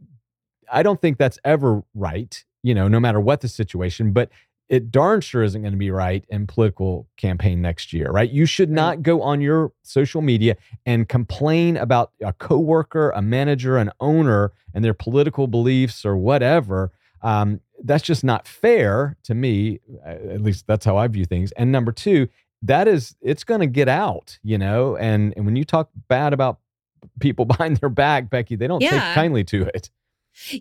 I 0.71 0.81
don't 0.81 1.01
think 1.01 1.17
that's 1.17 1.37
ever 1.43 1.83
right 1.93 2.41
you 2.63 2.73
know, 2.73 2.87
no 2.87 2.99
matter 2.99 3.19
what 3.19 3.41
the 3.41 3.47
situation. 3.47 4.11
But 4.11 4.29
it 4.69 4.91
darn 4.91 5.19
sure 5.19 5.43
isn't 5.43 5.61
going 5.61 5.73
to 5.73 5.77
be 5.77 5.89
right 5.89 6.23
in 6.29 6.45
political 6.45 7.07
campaign 7.17 7.59
next 7.61 7.91
year, 7.91 8.11
right? 8.11 8.29
You 8.29 8.45
should 8.45 8.69
not 8.69 9.01
go 9.01 9.21
on 9.23 9.41
your 9.41 9.73
social 9.81 10.21
media 10.21 10.55
and 10.85 11.09
complain 11.09 11.75
about 11.75 12.11
a 12.21 12.33
coworker, 12.33 13.09
a 13.09 13.21
manager, 13.21 13.77
an 13.77 13.91
owner, 13.99 14.53
and 14.73 14.85
their 14.85 14.93
political 14.93 15.47
beliefs 15.47 16.05
or 16.05 16.15
whatever. 16.15 16.91
Um, 17.23 17.61
that's 17.83 18.03
just 18.03 18.23
not 18.23 18.47
fair 18.47 19.17
to 19.23 19.33
me. 19.33 19.79
At 20.05 20.41
least 20.41 20.67
that's 20.67 20.85
how 20.85 20.97
I 20.97 21.07
view 21.07 21.25
things. 21.25 21.51
And 21.53 21.71
number 21.71 21.91
two, 21.91 22.29
that 22.61 22.87
is 22.87 23.15
it's 23.21 23.43
going 23.43 23.61
to 23.61 23.67
get 23.67 23.87
out, 23.87 24.37
you 24.43 24.57
know. 24.57 24.95
And 24.97 25.33
and 25.35 25.45
when 25.45 25.55
you 25.55 25.63
talk 25.63 25.89
bad 26.07 26.33
about 26.33 26.59
people 27.19 27.45
behind 27.53 27.77
their 27.77 27.89
back, 27.89 28.29
Becky, 28.29 28.55
they 28.55 28.67
don't 28.67 28.81
yeah. 28.81 28.91
take 28.91 29.15
kindly 29.15 29.43
to 29.45 29.63
it. 29.73 29.89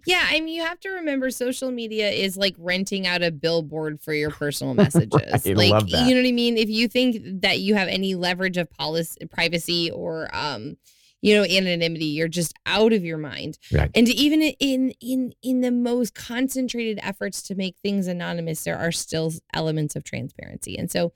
Yeah, 0.07 0.27
I 0.29 0.41
mean, 0.41 0.55
you 0.55 0.63
have 0.63 0.81
to 0.81 0.91
remember 0.91 1.31
social 1.31 1.71
media 1.71 2.11
is 2.11 2.37
like 2.37 2.55
renting 2.59 3.07
out 3.07 3.23
a 3.23 3.31
billboard 3.31 4.01
for 4.01 4.13
your 4.13 4.31
personal 4.31 4.75
messages. 4.75 5.13
right, 5.47 5.57
like, 5.57 5.89
you 5.89 6.15
know 6.15 6.23
what 6.23 6.29
I 6.29 6.33
mean? 6.33 6.57
If 6.57 6.69
you 6.69 6.89
think 6.89 7.43
that 7.43 7.61
you 7.61 7.75
have 7.75 7.89
any 7.89 8.15
leverage 8.15 8.57
of 8.57 8.71
policy, 8.71 9.25
privacy, 9.27 9.91
or 9.91 10.35
um, 10.35 10.77
you 11.21 11.35
know, 11.35 11.45
anonymity, 11.45 12.07
you're 12.07 12.29
just 12.29 12.55
out 12.67 12.93
of 12.93 13.05
your 13.05 13.19
mind. 13.19 13.59
Right. 13.73 13.91
And 13.95 14.09
even 14.09 14.43
in 14.43 14.93
in 15.01 15.33
in 15.43 15.61
the 15.61 15.73
most 15.73 16.15
concentrated 16.15 16.99
efforts 17.03 17.43
to 17.45 17.55
make 17.55 17.77
things 17.83 18.07
anonymous, 18.07 18.65
there 18.65 18.79
are 18.79 18.93
still 18.93 19.33
elements 19.53 19.97
of 19.97 20.05
transparency. 20.05 20.77
And 20.79 20.91
so, 20.91 21.13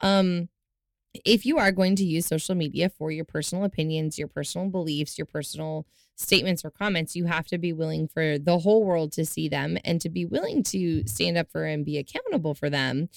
um, 0.00 0.48
if 1.24 1.46
you 1.46 1.58
are 1.58 1.70
going 1.70 1.94
to 1.96 2.04
use 2.04 2.26
social 2.26 2.54
media 2.54 2.88
for 2.88 3.10
your 3.10 3.24
personal 3.24 3.64
opinions, 3.64 4.18
your 4.18 4.28
personal 4.28 4.68
beliefs, 4.68 5.16
your 5.16 5.26
personal 5.26 5.86
statements 6.16 6.64
or 6.64 6.70
comments, 6.70 7.16
you 7.16 7.26
have 7.26 7.46
to 7.46 7.58
be 7.58 7.72
willing 7.72 8.08
for 8.08 8.38
the 8.38 8.58
whole 8.58 8.84
world 8.84 9.12
to 9.12 9.24
see 9.24 9.48
them 9.48 9.78
and 9.84 10.00
to 10.00 10.08
be 10.08 10.24
willing 10.24 10.62
to 10.62 11.06
stand 11.06 11.36
up 11.36 11.50
for 11.50 11.64
and 11.64 11.84
be 11.84 11.98
accountable 11.98 12.54
for 12.54 12.70
them 12.70 13.08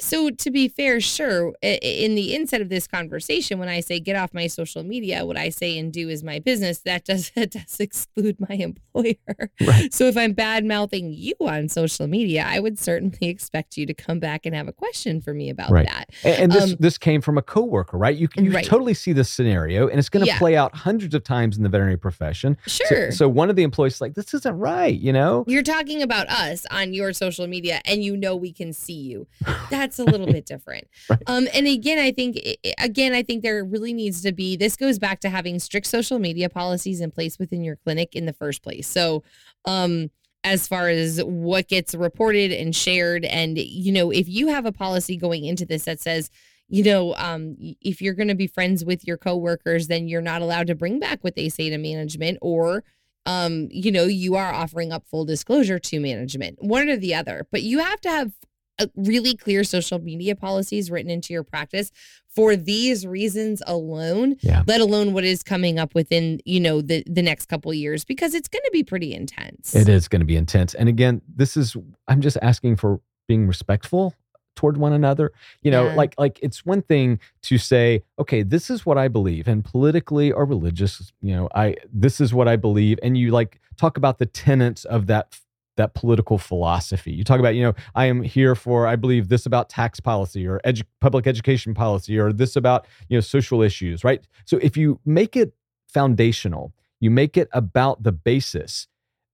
so 0.00 0.30
to 0.30 0.50
be 0.50 0.68
fair, 0.68 1.00
sure, 1.00 1.54
in 1.62 2.14
the 2.14 2.34
inset 2.34 2.60
of 2.60 2.68
this 2.68 2.86
conversation, 2.86 3.58
when 3.58 3.68
I 3.68 3.80
say 3.80 4.00
get 4.00 4.16
off 4.16 4.34
my 4.34 4.46
social 4.46 4.82
media, 4.82 5.24
what 5.24 5.36
I 5.36 5.48
say 5.48 5.78
and 5.78 5.92
do 5.92 6.08
is 6.08 6.22
my 6.22 6.38
business. 6.38 6.80
That 6.80 7.04
does 7.04 7.30
that 7.36 7.50
does 7.50 7.78
exclude 7.78 8.38
my 8.40 8.54
employer. 8.56 9.14
Right. 9.60 9.92
So 9.92 10.04
if 10.04 10.16
I'm 10.16 10.32
bad 10.32 10.64
mouthing 10.64 11.12
you 11.12 11.34
on 11.40 11.68
social 11.68 12.06
media, 12.06 12.44
I 12.46 12.60
would 12.60 12.78
certainly 12.78 13.28
expect 13.28 13.76
you 13.76 13.86
to 13.86 13.94
come 13.94 14.18
back 14.18 14.46
and 14.46 14.54
have 14.54 14.68
a 14.68 14.72
question 14.72 15.20
for 15.20 15.34
me 15.34 15.50
about 15.50 15.70
right. 15.70 15.86
that. 15.86 16.10
And, 16.24 16.42
and 16.42 16.52
this 16.52 16.72
um, 16.72 16.76
this 16.80 16.98
came 16.98 17.20
from 17.20 17.38
a 17.38 17.42
coworker, 17.42 17.98
right? 17.98 18.16
You 18.16 18.28
you 18.36 18.52
right. 18.52 18.64
totally 18.64 18.94
see 18.94 19.12
this 19.12 19.30
scenario, 19.30 19.88
and 19.88 19.98
it's 19.98 20.08
going 20.08 20.24
to 20.24 20.30
yeah. 20.30 20.38
play 20.38 20.56
out 20.56 20.74
hundreds 20.74 21.14
of 21.14 21.24
times 21.24 21.56
in 21.56 21.62
the 21.62 21.68
veterinary 21.68 21.98
profession. 21.98 22.56
Sure. 22.66 23.10
So, 23.10 23.16
so 23.16 23.28
one 23.28 23.50
of 23.50 23.56
the 23.56 23.62
employees 23.62 23.94
is 23.94 24.00
like, 24.00 24.14
this 24.14 24.34
isn't 24.34 24.58
right, 24.58 24.98
you 24.98 25.12
know. 25.12 25.44
You're 25.46 25.62
talking 25.62 26.02
about 26.02 26.28
us 26.28 26.66
on 26.70 26.92
your 26.92 27.12
social 27.12 27.46
media, 27.46 27.80
and 27.84 28.02
you 28.02 28.16
know 28.16 28.36
we 28.36 28.52
can 28.52 28.72
see 28.72 28.94
you. 28.94 29.26
That's 29.70 29.89
that's 29.90 30.08
a 30.08 30.10
little 30.10 30.26
bit 30.26 30.46
different. 30.46 30.88
Right. 31.08 31.22
Um, 31.26 31.48
and 31.52 31.66
again, 31.66 31.98
I 31.98 32.12
think 32.12 32.38
again, 32.78 33.14
I 33.14 33.22
think 33.22 33.42
there 33.42 33.64
really 33.64 33.92
needs 33.92 34.22
to 34.22 34.32
be. 34.32 34.56
This 34.56 34.76
goes 34.76 34.98
back 34.98 35.20
to 35.20 35.28
having 35.28 35.58
strict 35.58 35.86
social 35.86 36.18
media 36.18 36.48
policies 36.48 37.00
in 37.00 37.10
place 37.10 37.38
within 37.38 37.64
your 37.64 37.76
clinic 37.76 38.14
in 38.14 38.26
the 38.26 38.32
first 38.32 38.62
place. 38.62 38.86
So, 38.86 39.24
um, 39.64 40.10
as 40.44 40.68
far 40.68 40.88
as 40.88 41.20
what 41.24 41.68
gets 41.68 41.94
reported 41.94 42.52
and 42.52 42.76
shared, 42.76 43.24
and 43.24 43.58
you 43.58 43.92
know, 43.92 44.10
if 44.10 44.28
you 44.28 44.48
have 44.48 44.66
a 44.66 44.72
policy 44.72 45.16
going 45.16 45.44
into 45.44 45.66
this 45.66 45.84
that 45.84 46.00
says 46.00 46.30
you 46.70 46.84
know, 46.84 47.14
um, 47.16 47.56
if 47.80 48.00
you're 48.00 48.14
going 48.14 48.28
to 48.28 48.34
be 48.36 48.46
friends 48.46 48.84
with 48.84 49.04
your 49.04 49.16
coworkers, 49.16 49.88
then 49.88 50.06
you're 50.06 50.22
not 50.22 50.40
allowed 50.40 50.68
to 50.68 50.76
bring 50.76 51.00
back 51.00 51.22
what 51.22 51.34
they 51.34 51.48
say 51.48 51.68
to 51.68 51.76
management, 51.76 52.38
or, 52.40 52.84
um, 53.26 53.66
you 53.72 53.90
know, 53.90 54.04
you 54.04 54.36
are 54.36 54.54
offering 54.54 54.92
up 54.92 55.04
full 55.08 55.24
disclosure 55.24 55.80
to 55.80 55.98
management, 55.98 56.58
one 56.60 56.88
or 56.88 56.96
the 56.96 57.12
other. 57.12 57.46
But 57.50 57.62
you 57.62 57.80
have 57.80 58.00
to 58.02 58.08
have 58.08 58.32
Uh, 58.80 58.86
really 58.96 59.36
clear 59.36 59.62
social 59.62 59.98
media 59.98 60.34
policies 60.34 60.90
written 60.90 61.10
into 61.10 61.32
your 61.32 61.42
practice 61.42 61.90
for 62.28 62.56
these 62.56 63.06
reasons 63.06 63.62
alone, 63.66 64.36
yeah. 64.40 64.62
let 64.66 64.80
alone 64.80 65.12
what 65.12 65.24
is 65.24 65.42
coming 65.42 65.78
up 65.78 65.94
within, 65.94 66.40
you 66.44 66.60
know, 66.60 66.80
the 66.80 67.02
the 67.06 67.22
next 67.22 67.46
couple 67.46 67.72
years 67.74 68.04
because 68.04 68.34
it's 68.34 68.48
going 68.48 68.62
to 68.64 68.70
be 68.72 68.82
pretty 68.82 69.12
intense. 69.12 69.74
It 69.74 69.88
is 69.88 70.08
going 70.08 70.20
to 70.20 70.26
be 70.26 70.36
intense. 70.36 70.74
And 70.74 70.88
again, 70.88 71.20
this 71.36 71.56
is 71.56 71.76
I'm 72.08 72.20
just 72.20 72.38
asking 72.40 72.76
for 72.76 73.00
being 73.28 73.46
respectful 73.46 74.14
toward 74.56 74.76
one 74.76 74.92
another 74.92 75.32
you 75.62 75.70
know 75.70 75.86
yeah. 75.86 75.94
like 75.94 76.14
like 76.18 76.38
it's 76.42 76.66
one 76.66 76.82
thing 76.82 77.18
to 77.40 77.56
say 77.56 78.02
okay 78.18 78.42
this 78.42 78.68
is 78.68 78.84
what 78.84 78.98
i 78.98 79.08
believe 79.08 79.46
and 79.46 79.64
politically 79.64 80.32
or 80.32 80.44
religious 80.44 81.12
you 81.22 81.34
know 81.34 81.48
i 81.54 81.74
this 81.92 82.20
is 82.20 82.34
what 82.34 82.48
i 82.48 82.56
believe 82.56 82.98
and 83.02 83.16
you 83.16 83.30
like 83.30 83.60
talk 83.76 83.96
about 83.96 84.18
the 84.18 84.26
tenets 84.26 84.84
of 84.84 85.06
that 85.06 85.38
that 85.76 85.94
political 85.94 86.36
philosophy 86.36 87.12
you 87.12 87.24
talk 87.24 87.40
about 87.40 87.54
you 87.54 87.62
know 87.62 87.74
i 87.94 88.04
am 88.04 88.22
here 88.22 88.54
for 88.54 88.86
i 88.86 88.96
believe 88.96 89.28
this 89.28 89.46
about 89.46 89.68
tax 89.68 90.00
policy 90.00 90.46
or 90.46 90.60
edu- 90.64 90.82
public 91.00 91.26
education 91.26 91.74
policy 91.74 92.18
or 92.18 92.32
this 92.32 92.56
about 92.56 92.86
you 93.08 93.16
know 93.16 93.20
social 93.20 93.62
issues 93.62 94.04
right 94.04 94.26
so 94.44 94.58
if 94.62 94.76
you 94.76 95.00
make 95.04 95.36
it 95.36 95.52
foundational 95.88 96.72
you 97.00 97.10
make 97.10 97.36
it 97.36 97.48
about 97.52 98.02
the 98.02 98.12
basis 98.12 98.88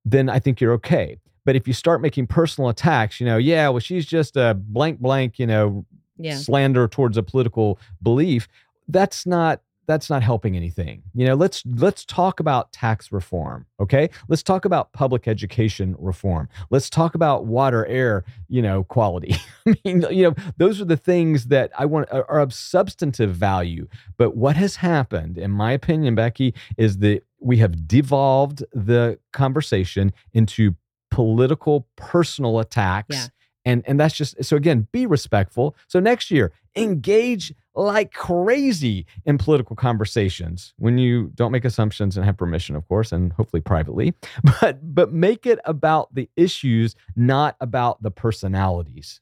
then 0.04 0.28
i 0.28 0.38
think 0.38 0.60
you're 0.60 0.72
okay 0.72 1.18
but 1.46 1.54
if 1.54 1.66
you 1.66 1.72
start 1.72 2.02
making 2.02 2.26
personal 2.26 2.68
attacks, 2.68 3.20
you 3.20 3.24
know, 3.24 3.38
yeah, 3.38 3.68
well, 3.68 3.78
she's 3.78 4.04
just 4.04 4.36
a 4.36 4.54
blank, 4.54 4.98
blank, 4.98 5.38
you 5.38 5.46
know, 5.46 5.86
yeah. 6.18 6.36
slander 6.36 6.88
towards 6.88 7.16
a 7.16 7.22
political 7.22 7.78
belief. 8.02 8.48
That's 8.88 9.24
not 9.24 9.62
that's 9.86 10.10
not 10.10 10.22
helping 10.22 10.56
anything. 10.56 11.02
You 11.14 11.26
know, 11.26 11.34
let's 11.34 11.62
let's 11.66 12.04
talk 12.04 12.40
about 12.40 12.72
tax 12.72 13.12
reform, 13.12 13.66
okay? 13.80 14.10
Let's 14.28 14.42
talk 14.42 14.64
about 14.64 14.92
public 14.92 15.28
education 15.28 15.94
reform. 15.98 16.48
Let's 16.70 16.90
talk 16.90 17.14
about 17.14 17.46
water, 17.46 17.86
air, 17.86 18.24
you 18.48 18.62
know, 18.62 18.84
quality. 18.84 19.36
I 19.66 19.74
mean, 19.84 20.04
you 20.10 20.24
know, 20.24 20.34
those 20.56 20.80
are 20.80 20.84
the 20.84 20.96
things 20.96 21.46
that 21.46 21.70
I 21.78 21.86
want 21.86 22.08
are 22.10 22.40
of 22.40 22.52
substantive 22.52 23.34
value. 23.34 23.88
But 24.16 24.36
what 24.36 24.56
has 24.56 24.76
happened, 24.76 25.38
in 25.38 25.50
my 25.50 25.72
opinion, 25.72 26.14
Becky, 26.14 26.54
is 26.76 26.98
that 26.98 27.22
we 27.40 27.58
have 27.58 27.86
devolved 27.86 28.64
the 28.72 29.18
conversation 29.32 30.12
into 30.32 30.74
political 31.10 31.86
personal 31.96 32.58
attacks 32.58 33.14
yeah. 33.14 33.26
and 33.64 33.82
and 33.86 33.98
that's 33.98 34.14
just 34.14 34.42
so 34.44 34.56
again 34.56 34.86
be 34.90 35.06
respectful 35.06 35.74
so 35.86 36.00
next 36.00 36.30
year 36.30 36.52
engage 36.76 37.52
like 37.74 38.12
crazy 38.12 39.06
in 39.24 39.38
political 39.38 39.76
conversations 39.76 40.72
when 40.78 40.98
you 40.98 41.30
don't 41.34 41.52
make 41.52 41.64
assumptions 41.64 42.16
and 42.16 42.24
have 42.24 42.36
permission 42.36 42.74
of 42.74 42.86
course 42.88 43.12
and 43.12 43.32
hopefully 43.34 43.60
privately 43.60 44.14
but 44.60 44.78
but 44.94 45.12
make 45.12 45.46
it 45.46 45.58
about 45.64 46.14
the 46.14 46.28
issues 46.36 46.94
not 47.16 47.56
about 47.60 48.02
the 48.02 48.10
personalities 48.10 49.20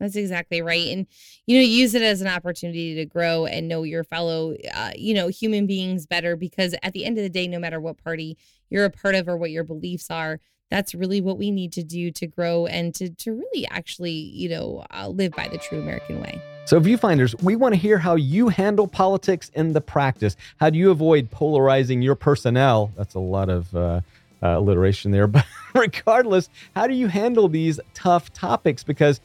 that's 0.00 0.16
exactly 0.16 0.62
right. 0.62 0.88
And, 0.88 1.06
you 1.46 1.58
know, 1.58 1.62
use 1.62 1.94
it 1.94 2.02
as 2.02 2.22
an 2.22 2.26
opportunity 2.26 2.94
to 2.94 3.04
grow 3.04 3.44
and 3.44 3.68
know 3.68 3.82
your 3.82 4.02
fellow, 4.02 4.56
uh, 4.74 4.92
you 4.96 5.12
know, 5.12 5.28
human 5.28 5.66
beings 5.66 6.06
better 6.06 6.36
because 6.36 6.74
at 6.82 6.94
the 6.94 7.04
end 7.04 7.18
of 7.18 7.22
the 7.22 7.28
day, 7.28 7.46
no 7.46 7.58
matter 7.58 7.80
what 7.80 8.02
party 8.02 8.38
you're 8.70 8.86
a 8.86 8.90
part 8.90 9.14
of 9.14 9.28
or 9.28 9.36
what 9.36 9.50
your 9.50 9.62
beliefs 9.62 10.10
are, 10.10 10.40
that's 10.70 10.94
really 10.94 11.20
what 11.20 11.36
we 11.36 11.50
need 11.50 11.72
to 11.74 11.82
do 11.82 12.10
to 12.12 12.26
grow 12.26 12.64
and 12.64 12.94
to, 12.94 13.10
to 13.10 13.32
really 13.32 13.66
actually, 13.68 14.12
you 14.12 14.48
know, 14.48 14.84
uh, 14.90 15.08
live 15.08 15.32
by 15.32 15.48
the 15.48 15.58
true 15.58 15.78
American 15.78 16.20
way. 16.20 16.40
So, 16.66 16.80
viewfinders, 16.80 17.40
we 17.42 17.56
want 17.56 17.74
to 17.74 17.80
hear 17.80 17.98
how 17.98 18.14
you 18.14 18.48
handle 18.48 18.86
politics 18.86 19.50
in 19.54 19.72
the 19.72 19.80
practice. 19.80 20.36
How 20.58 20.70
do 20.70 20.78
you 20.78 20.90
avoid 20.90 21.30
polarizing 21.30 22.00
your 22.00 22.14
personnel? 22.14 22.92
That's 22.96 23.14
a 23.14 23.20
lot 23.20 23.48
of 23.48 23.74
uh, 23.74 24.00
uh, 24.42 24.58
alliteration 24.58 25.10
there. 25.10 25.26
But 25.32 25.46
regardless, 25.74 26.48
how 26.74 26.86
do 26.86 26.94
you 26.94 27.08
handle 27.08 27.48
these 27.48 27.80
tough 27.94 28.32
topics? 28.32 28.82
Because 28.82 29.20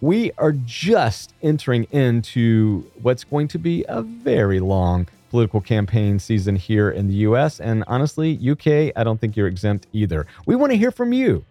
we 0.00 0.32
are 0.38 0.52
just 0.52 1.34
entering 1.42 1.84
into 1.90 2.90
what's 3.02 3.24
going 3.24 3.48
to 3.48 3.58
be 3.58 3.84
a 3.88 4.02
very 4.02 4.60
long 4.60 5.06
political 5.30 5.60
campaign 5.60 6.18
season 6.18 6.56
here 6.56 6.90
in 6.90 7.06
the 7.06 7.14
US. 7.14 7.60
And 7.60 7.84
honestly, 7.86 8.38
UK, 8.50 8.92
I 8.96 9.04
don't 9.04 9.20
think 9.20 9.36
you're 9.36 9.46
exempt 9.46 9.86
either. 9.92 10.26
We 10.46 10.56
want 10.56 10.72
to 10.72 10.78
hear 10.78 10.90
from 10.90 11.12
you. 11.12 11.44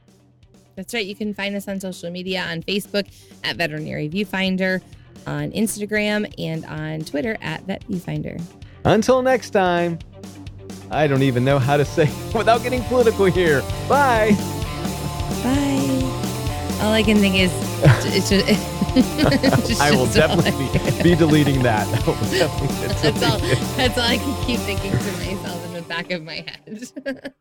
That's 0.76 0.94
right. 0.94 1.06
You 1.06 1.16
can 1.16 1.34
find 1.34 1.56
us 1.56 1.68
on 1.68 1.80
social 1.80 2.10
media 2.10 2.42
on 2.44 2.64
Facebook 2.64 3.08
at 3.44 3.58
Veterinary 3.58 4.08
Viewfinder, 4.10 4.82
on 5.28 5.52
Instagram, 5.52 6.32
and 6.38 6.66
on 6.66 7.02
Twitter 7.02 7.38
at 7.42 7.64
Vet 7.64 7.88
Viewfinder. 7.88 8.42
Until 8.86 9.22
next 9.22 9.52
time, 9.52 10.00
I 10.92 11.08
don't 11.08 11.24
even 11.24 11.44
know 11.44 11.60
how 11.60 11.78
to 11.78 11.86
say 11.86 12.10
without 12.36 12.64
getting 12.64 12.84
political 12.84 13.26
here. 13.26 13.62
Bye. 13.88 14.32
Bye. 15.44 16.00
All 16.82 16.94
I 16.94 17.04
can 17.06 17.18
think 17.18 17.36
is 17.36 17.52
it's 18.16 18.30
just. 18.30 18.80
I 19.80 19.92
will 19.92 20.08
definitely 20.08 20.52
be, 20.52 21.12
be, 21.12 21.16
deleting 21.16 21.62
that. 21.62 21.88
that's 23.02 23.24
all. 23.24 23.38
That's 23.78 23.98
all 23.98 24.04
I 24.04 24.18
can 24.18 24.46
keep 24.46 24.60
thinking 24.62 24.92
to 24.92 24.98
myself 24.98 25.64
in 25.66 25.74
the 25.74 25.84
back 25.84 26.10
of 26.12 26.24
my 26.24 26.44
head. 26.48 27.34